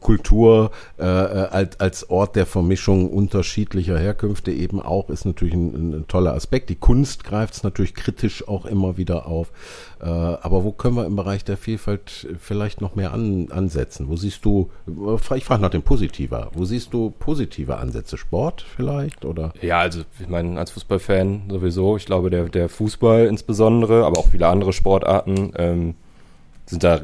Kultur 0.00 0.70
äh, 0.98 1.02
als, 1.02 1.80
als 1.80 2.10
Ort 2.10 2.36
der 2.36 2.46
Vermischung 2.46 3.10
unterschiedlicher 3.10 3.98
Herkünfte 3.98 4.52
eben 4.52 4.80
auch 4.80 5.08
ist 5.10 5.24
natürlich 5.24 5.54
ein, 5.54 6.00
ein 6.00 6.04
toller 6.08 6.34
Aspekt. 6.34 6.70
Die 6.70 6.76
Kunst 6.76 7.24
greift 7.24 7.54
es 7.54 7.62
natürlich 7.62 7.94
kritisch 7.94 8.46
auch 8.46 8.66
immer 8.66 8.96
wieder 8.96 9.26
auf. 9.26 9.50
Äh, 10.00 10.04
aber 10.06 10.64
wo 10.64 10.72
können 10.72 10.96
wir 10.96 11.06
im 11.06 11.16
Bereich 11.16 11.44
der 11.44 11.56
Vielfalt 11.56 12.28
vielleicht 12.40 12.80
noch 12.80 12.94
mehr 12.94 13.12
an, 13.12 13.50
ansetzen? 13.50 14.08
Wo 14.08 14.16
siehst 14.16 14.44
du, 14.44 14.70
ich 15.34 15.44
frage 15.44 15.62
nach 15.62 15.70
dem 15.70 15.82
Positiver, 15.82 16.50
wo 16.54 16.64
siehst 16.64 16.92
du 16.92 17.10
positive 17.10 17.76
Ansätze? 17.76 18.16
Sport 18.16 18.64
vielleicht 18.76 19.24
oder? 19.24 19.52
Ja, 19.60 19.80
also 19.80 20.02
ich 20.20 20.28
meine, 20.28 20.58
als 20.58 20.70
Fußballfan 20.72 21.44
sowieso, 21.50 21.96
ich 21.96 22.06
glaube, 22.06 22.30
der, 22.30 22.48
der 22.48 22.68
Fußball 22.68 23.26
insbesondere, 23.26 24.04
aber 24.04 24.18
auch 24.18 24.28
viele 24.28 24.48
andere 24.48 24.72
Sportarten 24.72 25.52
ähm, 25.56 25.94
sind 26.66 26.84
da 26.84 27.00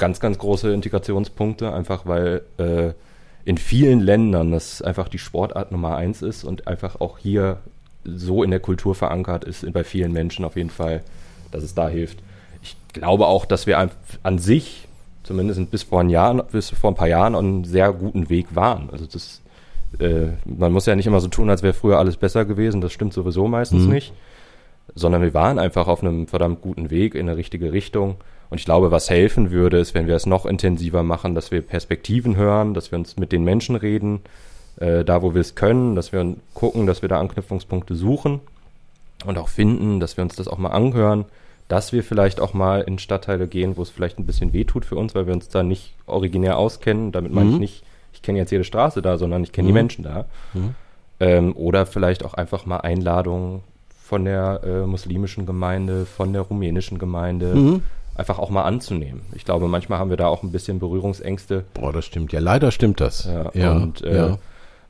ganz, 0.00 0.18
ganz 0.18 0.38
große 0.38 0.72
Integrationspunkte, 0.72 1.72
einfach 1.72 2.06
weil 2.06 2.42
äh, 2.58 2.92
in 3.44 3.58
vielen 3.58 4.00
Ländern 4.00 4.50
das 4.50 4.82
einfach 4.82 5.08
die 5.08 5.18
Sportart 5.18 5.70
Nummer 5.70 5.96
eins 5.96 6.22
ist 6.22 6.42
und 6.42 6.66
einfach 6.66 7.00
auch 7.00 7.18
hier 7.18 7.58
so 8.04 8.42
in 8.42 8.50
der 8.50 8.60
Kultur 8.60 8.94
verankert 8.94 9.44
ist, 9.44 9.70
bei 9.72 9.84
vielen 9.84 10.12
Menschen 10.12 10.44
auf 10.44 10.56
jeden 10.56 10.70
Fall, 10.70 11.02
dass 11.52 11.62
es 11.62 11.74
da 11.74 11.88
hilft. 11.88 12.18
Ich 12.62 12.76
glaube 12.92 13.26
auch, 13.26 13.44
dass 13.44 13.66
wir 13.66 13.78
an, 14.22 14.38
sich, 14.38 14.88
zumindest 15.22 15.70
bis 15.70 15.82
vor, 15.82 16.00
ein 16.00 16.10
Jahr, 16.10 16.34
bis 16.44 16.70
vor 16.70 16.90
ein 16.90 16.96
paar 16.96 17.08
Jahren, 17.08 17.34
auf 17.34 17.42
einem 17.42 17.64
sehr 17.64 17.92
guten 17.92 18.30
Weg 18.30 18.54
waren. 18.54 18.88
Also 18.90 19.04
das, 19.06 19.42
äh, 19.98 20.28
man 20.46 20.72
muss 20.72 20.86
ja 20.86 20.96
nicht 20.96 21.06
immer 21.06 21.20
so 21.20 21.28
tun, 21.28 21.50
als 21.50 21.62
wäre 21.62 21.74
früher 21.74 21.98
alles 21.98 22.16
besser 22.16 22.46
gewesen, 22.46 22.80
das 22.80 22.92
stimmt 22.92 23.12
sowieso 23.12 23.46
meistens 23.48 23.84
mhm. 23.84 23.92
nicht, 23.92 24.12
sondern 24.94 25.20
wir 25.20 25.34
waren 25.34 25.58
einfach 25.58 25.88
auf 25.88 26.02
einem 26.02 26.26
verdammt 26.26 26.62
guten 26.62 26.90
Weg 26.90 27.14
in 27.14 27.28
eine 27.28 27.36
richtige 27.36 27.72
Richtung. 27.72 28.16
Und 28.50 28.58
ich 28.58 28.64
glaube, 28.64 28.90
was 28.90 29.08
helfen 29.08 29.52
würde, 29.52 29.78
ist, 29.78 29.94
wenn 29.94 30.08
wir 30.08 30.16
es 30.16 30.26
noch 30.26 30.44
intensiver 30.44 31.04
machen, 31.04 31.34
dass 31.36 31.52
wir 31.52 31.62
Perspektiven 31.62 32.36
hören, 32.36 32.74
dass 32.74 32.90
wir 32.90 32.98
uns 32.98 33.16
mit 33.16 33.30
den 33.30 33.44
Menschen 33.44 33.76
reden, 33.76 34.20
äh, 34.76 35.04
da 35.04 35.22
wo 35.22 35.34
wir 35.34 35.40
es 35.40 35.54
können, 35.54 35.94
dass 35.94 36.12
wir 36.12 36.34
gucken, 36.52 36.86
dass 36.86 37.00
wir 37.00 37.08
da 37.08 37.20
Anknüpfungspunkte 37.20 37.94
suchen 37.94 38.40
und 39.24 39.38
auch 39.38 39.48
finden, 39.48 40.00
dass 40.00 40.16
wir 40.16 40.22
uns 40.22 40.34
das 40.34 40.48
auch 40.48 40.58
mal 40.58 40.70
anhören, 40.70 41.26
dass 41.68 41.92
wir 41.92 42.02
vielleicht 42.02 42.40
auch 42.40 42.52
mal 42.52 42.80
in 42.80 42.98
Stadtteile 42.98 43.46
gehen, 43.46 43.76
wo 43.76 43.82
es 43.82 43.90
vielleicht 43.90 44.18
ein 44.18 44.26
bisschen 44.26 44.52
wehtut 44.52 44.84
für 44.84 44.96
uns, 44.96 45.14
weil 45.14 45.28
wir 45.28 45.34
uns 45.34 45.48
da 45.48 45.62
nicht 45.62 45.94
originär 46.06 46.58
auskennen. 46.58 47.12
Damit 47.12 47.32
meine 47.32 47.50
ich 47.50 47.54
mhm. 47.54 47.60
nicht, 47.60 47.84
ich 48.12 48.22
kenne 48.22 48.38
jetzt 48.38 48.50
jede 48.50 48.64
Straße 48.64 49.00
da, 49.00 49.16
sondern 49.16 49.44
ich 49.44 49.52
kenne 49.52 49.66
mhm. 49.66 49.68
die 49.68 49.74
Menschen 49.74 50.02
da. 50.02 50.24
Mhm. 50.54 50.74
Ähm, 51.20 51.56
oder 51.56 51.86
vielleicht 51.86 52.24
auch 52.24 52.34
einfach 52.34 52.66
mal 52.66 52.78
Einladungen 52.78 53.60
von 54.02 54.24
der 54.24 54.62
äh, 54.64 54.86
muslimischen 54.86 55.46
Gemeinde, 55.46 56.06
von 56.06 56.32
der 56.32 56.42
rumänischen 56.42 56.98
Gemeinde, 56.98 57.54
mhm 57.54 57.82
einfach 58.20 58.38
auch 58.38 58.50
mal 58.50 58.62
anzunehmen. 58.62 59.22
Ich 59.34 59.44
glaube, 59.44 59.66
manchmal 59.66 59.98
haben 59.98 60.10
wir 60.10 60.18
da 60.18 60.28
auch 60.28 60.42
ein 60.42 60.52
bisschen 60.52 60.78
Berührungsängste. 60.78 61.64
Boah, 61.74 61.92
das 61.92 62.04
stimmt. 62.04 62.32
Ja, 62.32 62.38
leider 62.38 62.70
stimmt 62.70 63.00
das. 63.00 63.24
Ja, 63.24 63.50
ja 63.54 63.72
und 63.72 64.02
äh, 64.02 64.16
ja. 64.16 64.38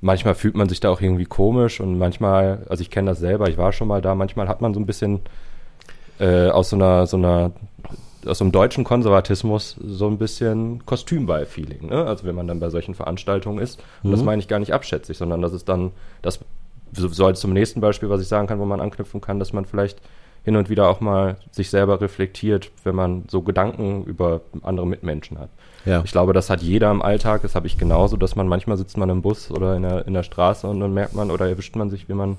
manchmal 0.00 0.34
fühlt 0.34 0.56
man 0.56 0.68
sich 0.68 0.80
da 0.80 0.90
auch 0.90 1.00
irgendwie 1.00 1.24
komisch 1.24 1.80
und 1.80 1.96
manchmal, 1.96 2.66
also 2.68 2.82
ich 2.82 2.90
kenne 2.90 3.12
das 3.12 3.20
selber, 3.20 3.48
ich 3.48 3.56
war 3.56 3.72
schon 3.72 3.88
mal 3.88 4.02
da, 4.02 4.14
manchmal 4.14 4.48
hat 4.48 4.60
man 4.60 4.74
so 4.74 4.80
ein 4.80 4.86
bisschen 4.86 5.20
äh, 6.18 6.48
aus 6.48 6.70
so 6.70 6.76
einer, 6.76 7.06
so 7.06 7.16
einer 7.16 7.52
aus 8.26 8.36
so 8.36 8.44
einem 8.44 8.52
deutschen 8.52 8.84
Konservatismus 8.84 9.76
so 9.82 10.06
ein 10.06 10.18
bisschen 10.18 10.84
Kostümball-Feeling. 10.84 11.86
Ne? 11.86 12.04
Also 12.04 12.26
wenn 12.26 12.34
man 12.34 12.46
dann 12.46 12.60
bei 12.60 12.68
solchen 12.68 12.94
Veranstaltungen 12.94 13.60
ist. 13.60 13.80
Und 14.02 14.10
mhm. 14.10 14.14
das 14.14 14.24
meine 14.24 14.42
ich 14.42 14.48
gar 14.48 14.58
nicht 14.58 14.74
abschätzig, 14.74 15.16
sondern 15.16 15.40
das 15.40 15.54
ist 15.54 15.70
dann, 15.70 15.92
das 16.20 16.40
so, 16.92 17.32
zum 17.32 17.52
nächsten 17.54 17.80
Beispiel, 17.80 18.10
was 18.10 18.20
ich 18.20 18.28
sagen 18.28 18.46
kann, 18.46 18.58
wo 18.58 18.66
man 18.66 18.80
anknüpfen 18.80 19.22
kann, 19.22 19.38
dass 19.38 19.54
man 19.54 19.64
vielleicht 19.64 20.02
hin 20.44 20.56
und 20.56 20.70
wieder 20.70 20.88
auch 20.88 21.00
mal 21.00 21.36
sich 21.50 21.70
selber 21.70 22.00
reflektiert, 22.00 22.70
wenn 22.84 22.94
man 22.94 23.24
so 23.28 23.42
Gedanken 23.42 24.04
über 24.04 24.40
andere 24.62 24.86
Mitmenschen 24.86 25.38
hat. 25.38 25.50
Ja. 25.84 26.02
Ich 26.04 26.12
glaube, 26.12 26.32
das 26.32 26.50
hat 26.50 26.62
jeder 26.62 26.90
im 26.90 27.02
Alltag, 27.02 27.42
das 27.42 27.54
habe 27.54 27.66
ich 27.66 27.78
genauso, 27.78 28.16
dass 28.16 28.36
man 28.36 28.48
manchmal 28.48 28.76
sitzt 28.76 28.96
man 28.96 29.10
im 29.10 29.22
Bus 29.22 29.50
oder 29.50 29.76
in 29.76 29.82
der, 29.82 30.06
in 30.06 30.14
der 30.14 30.22
Straße 30.22 30.66
und 30.66 30.80
dann 30.80 30.92
merkt 30.92 31.14
man 31.14 31.30
oder 31.30 31.48
erwischt 31.48 31.76
man 31.76 31.90
sich, 31.90 32.08
wie 32.08 32.14
man 32.14 32.36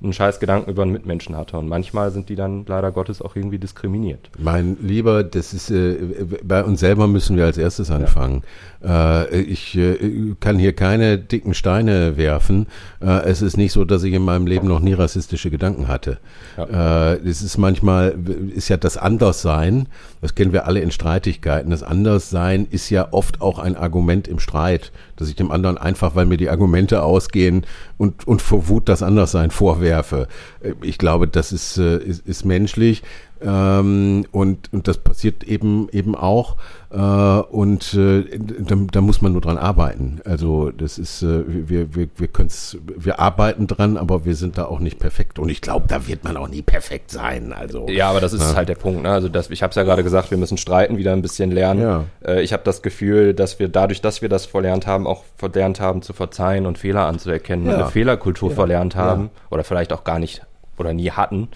einen 0.00 0.12
scheiß 0.12 0.38
Gedanken 0.38 0.70
über 0.70 0.82
einen 0.82 0.92
Mitmenschen 0.92 1.36
hatte. 1.36 1.58
Und 1.58 1.68
manchmal 1.68 2.10
sind 2.12 2.28
die 2.28 2.36
dann 2.36 2.64
leider 2.66 2.92
Gottes 2.92 3.20
auch 3.20 3.34
irgendwie 3.34 3.58
diskriminiert. 3.58 4.30
Mein 4.38 4.76
Lieber, 4.80 5.24
das 5.24 5.52
ist, 5.52 5.70
äh, 5.70 5.96
bei 6.44 6.62
uns 6.62 6.80
selber 6.80 7.08
müssen 7.08 7.36
wir 7.36 7.44
als 7.44 7.58
erstes 7.58 7.90
anfangen. 7.90 8.42
Ja. 8.82 9.24
Äh, 9.24 9.40
ich 9.40 9.76
äh, 9.76 10.34
kann 10.38 10.58
hier 10.58 10.72
keine 10.72 11.18
dicken 11.18 11.52
Steine 11.54 12.16
werfen. 12.16 12.66
Äh, 13.00 13.22
es 13.24 13.42
ist 13.42 13.56
nicht 13.56 13.72
so, 13.72 13.84
dass 13.84 14.04
ich 14.04 14.14
in 14.14 14.22
meinem 14.22 14.46
Leben 14.46 14.68
noch 14.68 14.80
nie 14.80 14.92
rassistische 14.92 15.50
Gedanken 15.50 15.88
hatte. 15.88 16.18
Ja. 16.56 17.14
Äh, 17.14 17.16
es 17.28 17.42
ist 17.42 17.58
manchmal, 17.58 18.16
ist 18.54 18.68
ja 18.68 18.76
das 18.76 18.96
Anderssein, 18.96 19.88
das 20.20 20.34
kennen 20.34 20.52
wir 20.52 20.66
alle 20.66 20.80
in 20.80 20.90
Streitigkeiten. 20.90 21.70
Das 21.70 21.82
Anderssein 21.82 22.66
ist 22.70 22.90
ja 22.90 23.08
oft 23.12 23.40
auch 23.40 23.58
ein 23.58 23.76
Argument 23.76 24.28
im 24.28 24.38
Streit, 24.38 24.92
dass 25.16 25.28
ich 25.28 25.36
dem 25.36 25.50
anderen 25.50 25.78
einfach, 25.78 26.14
weil 26.14 26.26
mir 26.26 26.36
die 26.36 26.50
Argumente 26.50 27.02
ausgehen 27.02 27.64
und, 27.96 28.26
und 28.26 28.42
vor 28.42 28.68
Wut 28.68 28.88
das 28.88 29.02
Anderssein 29.02 29.50
vorwerfe. 29.50 30.28
Äh, 30.60 30.74
ich 30.82 30.98
glaube, 30.98 31.28
das 31.28 31.52
ist, 31.52 31.78
ist, 31.78 32.26
ist 32.26 32.44
menschlich. 32.44 33.02
Ähm, 33.40 34.26
und, 34.32 34.72
und 34.72 34.88
das 34.88 34.98
passiert 34.98 35.44
eben 35.44 35.88
eben 35.90 36.14
auch. 36.14 36.56
Äh, 36.90 36.96
und 36.96 37.94
äh, 37.94 38.24
da, 38.38 38.76
da 38.90 39.00
muss 39.00 39.20
man 39.20 39.32
nur 39.32 39.40
dran 39.40 39.58
arbeiten. 39.58 40.20
Also 40.24 40.70
das 40.70 40.98
ist, 40.98 41.22
äh, 41.22 41.44
wir, 41.46 41.94
wir, 41.94 42.08
wir 42.16 42.28
können's, 42.28 42.78
wir 42.82 43.20
arbeiten 43.20 43.66
dran, 43.66 43.96
aber 43.96 44.24
wir 44.24 44.34
sind 44.34 44.58
da 44.58 44.64
auch 44.64 44.80
nicht 44.80 44.98
perfekt. 44.98 45.38
Und 45.38 45.50
ich 45.50 45.60
glaube, 45.60 45.86
da 45.88 46.06
wird 46.06 46.24
man 46.24 46.36
auch 46.36 46.48
nie 46.48 46.62
perfekt 46.62 47.10
sein. 47.10 47.52
Also 47.52 47.86
Ja, 47.88 48.10
aber 48.10 48.20
das 48.20 48.32
ist 48.32 48.40
ja. 48.42 48.56
halt 48.56 48.68
der 48.68 48.74
Punkt. 48.74 49.02
Ne? 49.02 49.10
Also 49.10 49.28
das, 49.28 49.50
ich 49.50 49.62
habe 49.62 49.70
es 49.70 49.76
ja 49.76 49.82
gerade 49.82 50.02
gesagt, 50.02 50.30
wir 50.30 50.38
müssen 50.38 50.56
streiten, 50.56 50.96
wieder 50.96 51.12
ein 51.12 51.22
bisschen 51.22 51.50
lernen. 51.50 51.82
Ja. 51.82 52.04
Äh, 52.24 52.42
ich 52.42 52.52
habe 52.52 52.62
das 52.64 52.82
Gefühl, 52.82 53.34
dass 53.34 53.58
wir 53.58 53.68
dadurch, 53.68 54.00
dass 54.00 54.22
wir 54.22 54.28
das 54.28 54.46
verlernt 54.46 54.86
haben, 54.86 55.06
auch 55.06 55.24
verlernt 55.36 55.80
haben 55.80 56.02
zu 56.02 56.12
verzeihen 56.12 56.66
und 56.66 56.78
Fehler 56.78 57.06
anzuerkennen, 57.06 57.66
ja. 57.66 57.74
eine 57.74 57.86
Fehlerkultur 57.86 58.50
ja. 58.50 58.54
verlernt 58.54 58.96
haben 58.96 59.30
oder 59.50 59.62
vielleicht 59.62 59.92
auch 59.92 60.04
gar 60.04 60.18
nicht 60.18 60.42
oder 60.78 60.94
nie 60.94 61.10
hatten 61.10 61.48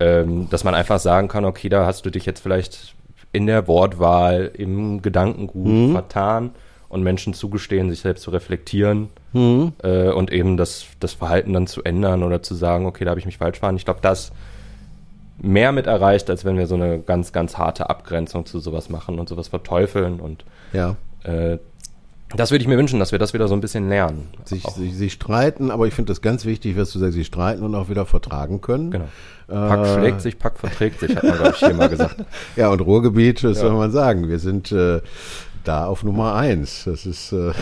ähm, 0.00 0.48
dass 0.50 0.64
man 0.64 0.74
einfach 0.74 0.98
sagen 0.98 1.28
kann, 1.28 1.44
okay, 1.44 1.68
da 1.68 1.86
hast 1.86 2.06
du 2.06 2.10
dich 2.10 2.26
jetzt 2.26 2.40
vielleicht 2.40 2.94
in 3.32 3.46
der 3.46 3.66
Wortwahl, 3.68 4.50
im 4.54 5.02
Gedankengut 5.02 5.66
mhm. 5.66 5.92
vertan 5.92 6.50
und 6.88 7.02
Menschen 7.02 7.34
zugestehen, 7.34 7.90
sich 7.90 8.00
selbst 8.00 8.22
zu 8.22 8.30
reflektieren 8.30 9.08
mhm. 9.32 9.72
äh, 9.82 10.08
und 10.10 10.32
eben 10.32 10.56
das, 10.56 10.86
das 11.00 11.12
Verhalten 11.12 11.52
dann 11.52 11.66
zu 11.66 11.82
ändern 11.82 12.22
oder 12.22 12.42
zu 12.42 12.54
sagen, 12.54 12.86
okay, 12.86 13.04
da 13.04 13.10
habe 13.10 13.20
ich 13.20 13.26
mich 13.26 13.38
falsch 13.38 13.58
verhalten. 13.58 13.76
Ich 13.76 13.84
glaube, 13.84 14.00
das 14.00 14.32
mehr 15.40 15.72
mit 15.72 15.86
erreicht, 15.86 16.30
als 16.30 16.44
wenn 16.44 16.56
wir 16.56 16.66
so 16.66 16.74
eine 16.74 16.98
ganz, 16.98 17.32
ganz 17.32 17.58
harte 17.58 17.90
Abgrenzung 17.90 18.46
zu 18.46 18.58
sowas 18.58 18.88
machen 18.88 19.18
und 19.18 19.28
sowas 19.28 19.48
verteufeln 19.48 20.20
und 20.20 20.44
ja. 20.72 20.96
äh, 21.24 21.58
das 22.36 22.50
würde 22.50 22.62
ich 22.62 22.68
mir 22.68 22.76
wünschen, 22.76 22.98
dass 22.98 23.12
wir 23.12 23.18
das 23.18 23.32
wieder 23.32 23.48
so 23.48 23.54
ein 23.54 23.60
bisschen 23.60 23.88
lernen. 23.88 24.28
Sich, 24.44 24.62
sich, 24.64 24.94
sich 24.94 25.12
streiten, 25.14 25.70
aber 25.70 25.86
ich 25.86 25.94
finde 25.94 26.10
das 26.10 26.20
ganz 26.20 26.44
wichtig, 26.44 26.76
was 26.76 26.92
du 26.92 26.98
sagst, 26.98 27.14
sie 27.14 27.24
streiten 27.24 27.62
und 27.62 27.74
auch 27.74 27.88
wieder 27.88 28.04
vertragen 28.04 28.60
können. 28.60 28.90
Genau. 28.90 29.06
Pack 29.46 29.86
äh, 29.86 29.94
schlägt 29.94 30.20
sich, 30.20 30.38
Pack 30.38 30.58
verträgt 30.58 31.00
sich, 31.00 31.16
hat 31.16 31.22
man, 31.24 31.36
glaube 31.38 31.54
ich, 31.54 31.58
hier 31.58 31.74
mal 31.74 31.88
gesagt. 31.88 32.16
Ja, 32.56 32.68
und 32.68 32.80
Ruhrgebiet, 32.80 33.42
was 33.44 33.56
ja. 33.56 33.62
soll 33.62 33.72
man 33.72 33.90
sagen? 33.90 34.28
Wir 34.28 34.38
sind 34.38 34.70
äh, 34.72 35.00
da 35.64 35.86
auf 35.86 36.02
Nummer 36.04 36.34
eins. 36.34 36.84
Das 36.84 37.06
ist, 37.06 37.32
äh 37.32 37.52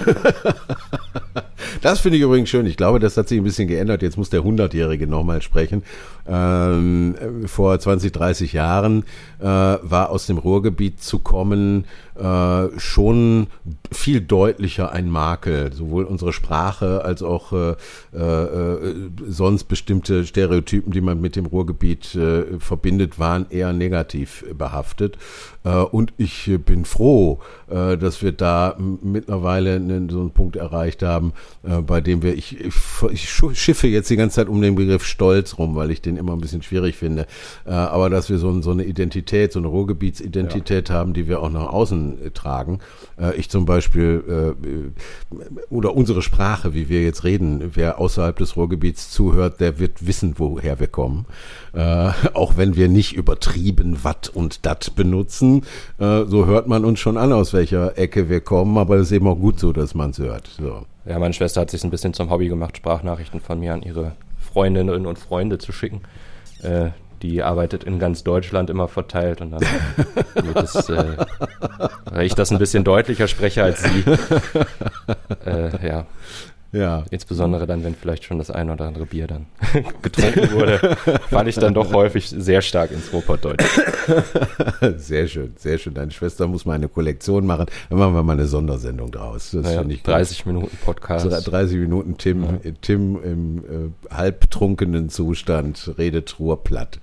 das 1.83 2.01
finde 2.01 2.19
ich 2.19 2.25
übrigens 2.25 2.49
schön. 2.49 2.67
Ich 2.67 2.77
glaube, 2.77 2.99
das 2.99 3.17
hat 3.17 3.29
sich 3.29 3.39
ein 3.39 3.45
bisschen 3.45 3.69
geändert. 3.69 4.03
Jetzt 4.03 4.17
muss 4.17 4.31
der 4.31 4.43
Hundertjährige 4.43 5.07
nochmal 5.07 5.43
sprechen. 5.43 5.85
Ähm, 6.29 7.15
vor 7.47 7.79
20, 7.79 8.13
30 8.13 8.53
Jahren 8.53 9.05
äh, 9.39 9.45
war 9.45 10.11
aus 10.11 10.27
dem 10.27 10.39
Ruhrgebiet 10.39 11.03
zu 11.03 11.21
kommen 11.21 11.85
äh, 12.19 12.79
schon 12.79 13.49
viel 13.93 14.21
deutlicher 14.21 14.93
ein 14.93 15.11
Makel. 15.11 15.73
Sowohl 15.73 16.05
unsere 16.05 16.33
Sprache 16.33 17.05
als 17.05 17.23
auch 17.23 17.53
äh, 17.53 17.75
äh, 18.17 18.95
sonst 19.29 19.65
bestimmte 19.65 20.25
Stereotypen, 20.25 20.93
die 20.93 21.01
man 21.01 21.21
mit 21.21 21.37
dem 21.37 21.47
Ruhrgebiet 21.47 22.15
äh, 22.15 22.59
verbindet, 22.59 23.19
waren 23.19 23.47
eher 23.51 23.73
negativ 23.73 24.45
behaftet. 24.57 25.19
Äh, 25.65 25.77
und 25.77 26.15
ich 26.17 26.51
bin 26.65 26.85
froh, 26.85 27.41
äh, 27.69 27.99
dass 27.99 28.23
wir 28.23 28.33
da 28.33 28.77
mittlerweile 28.79 29.75
einen, 29.75 30.09
so 30.09 30.21
einen 30.21 30.31
Punkt 30.31 30.57
erreicht 30.57 31.03
haben, 31.03 31.33
äh, 31.65 31.81
bei 31.83 32.01
dem 32.01 32.23
wir, 32.23 32.35
ich, 32.35 32.59
ich, 32.61 32.75
ich 33.13 33.31
schiffe 33.31 33.89
jetzt 33.89 34.09
die 34.09 34.17
ganze 34.17 34.37
Zeit 34.37 34.49
um 34.49 34.63
den 34.63 34.75
Begriff 34.75 35.05
Stolz 35.05 35.59
rum, 35.59 35.75
weil 35.75 35.91
ich 35.91 36.01
den 36.01 36.16
immer 36.17 36.33
ein 36.33 36.41
bisschen 36.41 36.63
schwierig 36.63 36.97
finde, 36.97 37.27
äh, 37.67 37.71
aber 37.71 38.11
dass 38.11 38.31
wir 38.31 38.39
so, 38.39 38.61
so 38.63 38.71
eine 38.71 38.85
Identität, 38.85 39.53
so 39.53 39.59
eine 39.59 39.69
Ruhrgebietsidentität 39.69 40.89
ja. 40.89 40.95
haben, 40.95 41.15
die 41.15 41.29
wir 41.29 41.43
auch 41.43 41.51
nach 41.51 41.67
außen 41.67 42.27
äh, 42.27 42.31
tragen. 42.31 42.81
Äh, 43.19 43.37
ich 43.37 43.49
zum 43.51 43.65
Beispiel, 43.67 44.55
äh, 44.59 45.35
oder 45.71 45.95
unsere 45.95 46.23
Sprache, 46.23 46.75
wie 46.75 46.89
wir 46.89 47.03
jetzt 47.03 47.25
reden, 47.25 47.73
wer 47.75 47.99
außerhalb 47.99 48.37
des 48.39 48.57
Ruhrgebiets 48.57 49.11
zuhört, 49.11 49.61
der 49.61 49.79
wird 49.79 50.07
wissen, 50.07 50.35
woher 50.39 50.81
wir 50.81 50.89
kommen. 50.89 51.27
Äh, 51.73 52.11
auch 52.35 52.57
wenn 52.57 52.77
wir 52.77 52.89
nicht 52.89 53.15
übertrieben 53.15 54.05
Watt 54.05 54.31
und 54.33 54.67
Dat 54.67 54.95
benutzen, 54.97 55.63
äh, 55.99 56.25
so 56.25 56.47
hört 56.47 56.69
man 56.69 56.85
uns 56.85 57.01
schon 57.01 57.17
an, 57.17 57.33
aus 57.33 57.53
welcher 57.53 57.99
Ecke 57.99 58.29
wir 58.29 58.41
kommen, 58.41 58.79
aber 58.79 58.97
es 58.97 59.09
ist 59.09 59.13
eben 59.13 59.27
auch 59.29 59.37
gut 59.37 59.61
so, 59.61 59.73
dass 59.73 59.95
man 59.95 60.11
es 60.11 60.19
hört. 60.19 60.49
So. 60.59 60.87
Ja, 61.05 61.19
meine 61.21 61.35
Schwester 61.35 61.61
hat 61.61 61.71
sich 61.71 61.85
ein 61.85 61.91
bisschen 61.91 62.15
zum 62.15 62.31
Hobby 62.31 62.49
gemacht, 62.49 62.77
Sprachnachrichten 62.77 63.41
von 63.41 63.61
mir 63.61 63.75
an 63.75 63.83
ihre 63.83 64.13
Freundinnen 64.57 65.05
und 65.05 65.19
Freunde 65.19 65.59
zu 65.59 65.71
schicken. 65.71 66.01
Äh, 66.63 66.89
die 67.21 67.43
arbeitet 67.43 67.85
in 67.85 67.99
ganz 67.99 68.25
Deutschland 68.25 68.71
immer 68.71 68.89
verteilt 68.89 69.43
und 69.43 69.51
dann 69.51 69.61
wird 69.61 70.57
es, 70.57 70.89
äh, 70.89 71.19
weil 72.07 72.25
ich 72.25 72.35
das 72.35 72.51
ein 72.51 72.59
bisschen 72.59 72.83
deutlicher 72.83 73.29
spreche 73.29 73.63
als 73.63 73.83
sie. 73.83 74.05
Äh, 75.45 75.87
ja, 75.87 76.07
ja. 76.77 77.05
Insbesondere 77.11 77.67
dann, 77.67 77.85
wenn 77.85 77.95
vielleicht 77.95 78.25
schon 78.25 78.39
das 78.39 78.51
ein 78.51 78.71
oder 78.71 78.85
andere 78.87 79.07
Bier 79.07 79.27
dann 79.27 79.47
getrunken 80.03 80.53
wurde, 80.53 80.97
falle 81.31 81.51
ich 81.51 81.57
dann 81.57 81.75
doch 81.75 81.93
häufig 81.93 82.29
sehr 82.29 82.63
stark 82.63 82.91
ins 82.91 83.13
Ruhrpottdeutsch. 83.13 83.65
Sehr 84.97 85.27
schön, 85.27 85.55
sehr 85.57 85.79
schön. 85.79 85.95
Deine 85.95 86.11
Schwester 86.11 86.47
muss 86.47 86.65
mal 86.65 86.75
eine 86.75 86.89
Kollektion 86.89 87.47
machen. 87.47 87.67
Dann 87.89 87.99
machen 87.99 88.15
wir 88.15 88.23
mal 88.23 88.35
eine 88.35 88.47
Sondersendung 88.47 89.11
draus. 89.11 89.51
Das 89.53 89.65
naja, 89.65 89.85
ich 89.89 90.03
30 90.03 90.39
gut. 90.39 90.47
Minuten 90.47 90.77
Podcast. 90.85 91.27
30 91.27 91.79
Minuten 91.79 92.19
Tim, 92.19 92.43
ja. 92.43 92.73
Tim 92.81 93.23
im 93.23 93.59
äh, 93.59 94.15
halbtrunkenen 94.15 95.09
Zustand 95.09 95.95
redet 95.99 96.39
Ruhrplatt. 96.39 97.01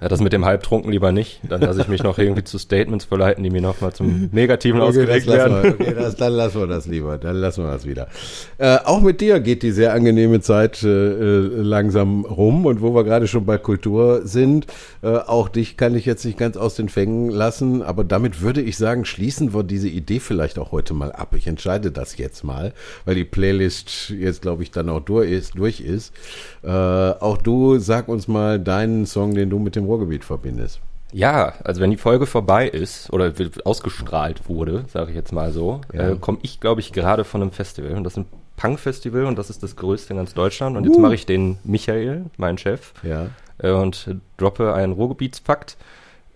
Ja, 0.00 0.08
das 0.08 0.20
mit 0.20 0.32
dem 0.32 0.46
Halbtrunken 0.46 0.90
lieber 0.90 1.12
nicht. 1.12 1.40
Dann 1.46 1.60
lasse 1.60 1.82
ich 1.82 1.88
mich 1.88 2.02
noch 2.02 2.16
irgendwie 2.16 2.42
zu 2.42 2.56
Statements 2.56 3.04
verleiten, 3.04 3.44
die 3.44 3.50
mir 3.50 3.60
nochmal 3.60 3.92
zum 3.92 4.30
Negativen 4.32 4.80
okay, 4.80 4.88
ausgelegt 4.88 5.26
werden. 5.26 5.62
Wir, 5.62 5.72
okay, 5.72 5.94
das, 5.94 6.16
dann 6.16 6.32
lassen 6.32 6.60
wir 6.60 6.66
das 6.66 6.86
lieber. 6.86 7.18
Dann 7.18 7.36
lassen 7.36 7.64
wir 7.64 7.70
das 7.70 7.86
wieder. 7.86 8.08
Äh, 8.56 8.78
auch 8.84 9.02
mit 9.02 9.20
dir 9.20 9.40
geht 9.40 9.62
die 9.62 9.72
sehr 9.72 9.92
angenehme 9.92 10.40
Zeit 10.40 10.82
äh, 10.82 10.88
äh, 10.88 11.40
langsam 11.60 12.24
rum. 12.24 12.64
Und 12.64 12.80
wo 12.80 12.94
wir 12.94 13.04
gerade 13.04 13.26
schon 13.26 13.44
bei 13.44 13.58
Kultur 13.58 14.22
sind, 14.24 14.68
äh, 15.02 15.08
auch 15.08 15.50
dich 15.50 15.76
kann 15.76 15.94
ich 15.94 16.06
jetzt 16.06 16.24
nicht 16.24 16.38
ganz 16.38 16.56
aus 16.56 16.76
den 16.76 16.88
Fängen 16.88 17.28
lassen. 17.28 17.82
Aber 17.82 18.02
damit 18.02 18.40
würde 18.40 18.62
ich 18.62 18.78
sagen, 18.78 19.04
schließen 19.04 19.52
wir 19.52 19.64
diese 19.64 19.88
Idee 19.88 20.20
vielleicht 20.20 20.58
auch 20.58 20.72
heute 20.72 20.94
mal 20.94 21.12
ab. 21.12 21.34
Ich 21.36 21.46
entscheide 21.46 21.90
das 21.90 22.16
jetzt 22.16 22.42
mal, 22.42 22.72
weil 23.04 23.16
die 23.16 23.24
Playlist 23.24 24.08
jetzt, 24.18 24.40
glaube 24.40 24.62
ich, 24.62 24.70
dann 24.70 24.88
auch 24.88 25.00
durch 25.00 25.30
ist. 25.30 25.58
Durch 25.58 25.82
ist. 25.82 26.14
Äh, 26.62 26.68
auch 26.70 27.36
du, 27.36 27.78
sag 27.78 28.08
uns 28.08 28.28
mal 28.28 28.58
deinen 28.58 29.04
Song, 29.04 29.34
den 29.34 29.50
du 29.50 29.58
mit 29.58 29.76
dem 29.76 29.89
Ruhrgebiet 29.90 30.24
verbindest. 30.24 30.80
Ja, 31.12 31.54
also 31.64 31.80
wenn 31.80 31.90
die 31.90 31.96
Folge 31.96 32.26
vorbei 32.26 32.68
ist 32.68 33.12
oder 33.12 33.32
ausgestrahlt 33.64 34.48
wurde, 34.48 34.84
sage 34.88 35.10
ich 35.10 35.16
jetzt 35.16 35.32
mal 35.32 35.50
so, 35.50 35.80
ja. 35.92 36.10
äh, 36.10 36.16
komme 36.16 36.38
ich, 36.42 36.60
glaube 36.60 36.80
ich, 36.80 36.92
gerade 36.92 37.24
von 37.24 37.42
einem 37.42 37.50
Festival. 37.50 37.92
Und 37.92 38.04
das 38.04 38.12
ist 38.12 38.18
ein 38.18 38.26
Punk-Festival 38.56 39.24
und 39.24 39.36
das 39.36 39.50
ist 39.50 39.62
das 39.62 39.74
größte 39.74 40.12
in 40.12 40.18
ganz 40.18 40.34
Deutschland. 40.34 40.76
Und 40.76 40.84
uh. 40.84 40.90
jetzt 40.90 41.00
mache 41.00 41.14
ich 41.14 41.26
den 41.26 41.58
Michael, 41.64 42.26
meinen 42.36 42.58
Chef, 42.58 42.92
ja. 43.02 43.26
äh, 43.58 43.72
und 43.72 44.14
droppe 44.36 44.72
einen 44.74 44.92
Ruhrgebietsfakt. 44.92 45.76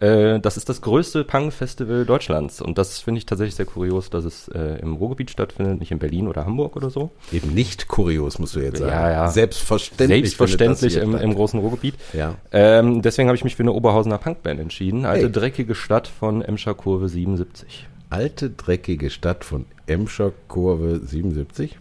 Äh, 0.05 0.41
das 0.41 0.57
ist 0.57 0.69
das 0.69 0.83
größte 0.83 1.25
Punk-Festival 1.25 2.05
Deutschlands. 2.05 2.61
Und 2.61 2.77
das 2.77 2.99
finde 2.99 3.19
ich 3.19 3.27
tatsächlich 3.27 3.55
sehr 3.55 3.67
kurios, 3.67 4.11
dass 4.11 4.25
es 4.25 4.49
äh, 4.49 4.79
im 4.83 4.95
Ruhrgebiet 4.95 5.31
stattfindet, 5.31 5.81
nicht 5.81 5.91
in 5.91 5.99
Berlin 5.99 6.29
oder 6.29 6.45
Hamburg 6.45 6.77
oder 6.77 6.91
so. 6.91 7.11
Eben 7.33 7.55
nicht 7.55 7.89
kurios, 7.89 8.39
musst 8.39 8.55
du 8.55 8.61
jetzt 8.61 8.79
sagen. 8.79 8.91
Ja, 8.91 9.11
ja. 9.11 9.31
Selbstverständlich. 9.31 10.37
Selbstverständlich 10.37 10.97
im, 10.97 11.15
im, 11.15 11.35
großen 11.35 11.59
Ruhrgebiet. 11.59 11.95
Ja. 12.13 12.35
Ähm, 12.53 13.01
deswegen 13.01 13.29
habe 13.29 13.37
ich 13.37 13.45
mich 13.45 13.57
für 13.57 13.63
eine 13.63 13.73
Oberhausener 13.73 14.19
Punkband 14.19 14.61
entschieden. 14.61 15.07
Alte 15.07 15.25
hey. 15.25 15.33
dreckige 15.33 15.75
Stadt 15.75 16.07
von 16.07 16.43
Emscher 16.43 16.75
Kurve 16.75 17.09
77. 17.09 17.89
Alte 18.11 18.51
dreckige 18.51 19.11
Stadt 19.11 19.45
von 19.45 19.65
Emscher 19.87 20.33
Kurve 20.49 21.01
77? 21.01 21.79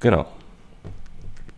Genau 0.00 0.26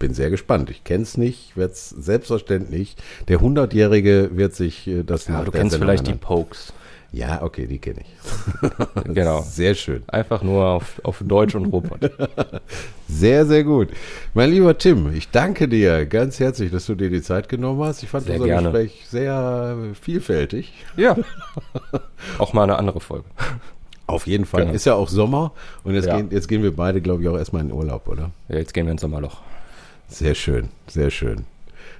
bin 0.05 0.12
sehr 0.12 0.29
gespannt. 0.29 0.69
Ich 0.69 0.85
kenne 0.85 1.05
es 1.05 1.17
nicht, 1.17 1.57
werde 1.57 1.73
es 1.73 1.88
selbstverständlich. 1.88 2.95
Der 3.29 3.40
100-Jährige 3.40 4.31
wird 4.35 4.55
sich 4.55 4.87
äh, 4.87 5.03
das 5.03 5.27
Ja, 5.29 5.43
du 5.43 5.51
kennst 5.51 5.71
Sendung 5.73 5.87
vielleicht 5.88 6.07
die 6.07 6.12
anhören. 6.12 6.21
Pokes. 6.45 6.75
Ja, 7.11 7.43
okay, 7.43 7.67
die 7.67 7.79
kenne 7.79 8.01
ich. 8.03 8.71
Genau. 9.14 9.40
Sehr 9.40 9.75
schön. 9.75 10.03
Einfach 10.09 10.43
nur 10.43 10.67
auf, 10.67 11.01
auf 11.05 11.23
Deutsch 11.25 11.55
und 11.55 11.67
Robot. 11.67 12.11
Sehr, 13.09 13.47
sehr 13.47 13.64
gut. 13.64 13.88
Mein 14.35 14.51
lieber 14.51 14.77
Tim, 14.77 15.11
ich 15.14 15.31
danke 15.31 15.69
dir 15.69 16.05
ganz 16.07 16.38
herzlich, 16.40 16.71
dass 16.71 16.85
du 16.87 16.95
dir 16.95 17.09
die 17.11 17.23
Zeit 17.23 17.49
genommen 17.49 17.83
hast. 17.85 18.03
Ich 18.03 18.09
fand 18.11 18.25
Sehr 18.27 18.35
unser 18.35 18.47
gerne. 18.47 18.73
Gespräch 18.73 19.05
sehr 19.09 19.77
vielfältig. 20.01 20.73
ja. 20.97 21.17
Auch 22.38 22.53
mal 22.53 22.64
eine 22.64 22.77
andere 22.77 23.01
Folge. 23.01 23.25
Auf 24.07 24.27
jeden 24.27 24.45
Fall. 24.45 24.62
Genau. 24.62 24.75
Ist 24.75 24.85
ja 24.87 24.95
auch 24.95 25.09
Sommer 25.09 25.53
und 25.85 25.95
jetzt, 25.95 26.07
Ja. 26.07 26.17
gehen, 26.17 26.29
jetzt 26.31 26.49
gehen 26.49 26.62
wir 26.62 26.75
beide, 26.77 27.01
glaube 27.01 27.23
ich, 27.23 27.29
auch 27.29 27.38
erstmal 27.38 27.62
in 27.62 27.73
Urlaub, 27.73 28.07
oder? 28.09 28.31
Ja, 28.49 28.57
jetzt 28.57 28.75
gehen 28.75 28.85
wir 28.87 28.93
ins 28.93 29.01
Sommerloch. 29.03 29.40
Sehr 30.09 30.35
schön, 30.35 30.69
sehr 30.87 31.11
schön. 31.11 31.47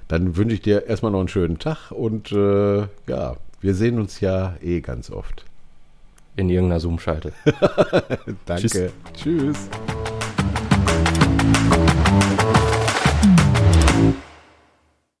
Dann 0.07 0.35
wünsche 0.35 0.55
ich 0.55 0.61
dir 0.61 0.85
erstmal 0.85 1.11
noch 1.11 1.19
einen 1.19 1.27
schönen 1.27 1.59
Tag 1.59 1.91
und 1.91 2.31
äh, 2.31 2.87
ja, 3.07 3.35
wir 3.61 3.73
sehen 3.73 3.99
uns 3.99 4.19
ja 4.19 4.55
eh 4.61 4.81
ganz 4.81 5.09
oft. 5.09 5.45
In 6.35 6.49
irgendeiner 6.49 6.79
Zoom-Schalte. 6.79 7.33
Danke. 8.45 8.91
Tschüss. 9.13 9.69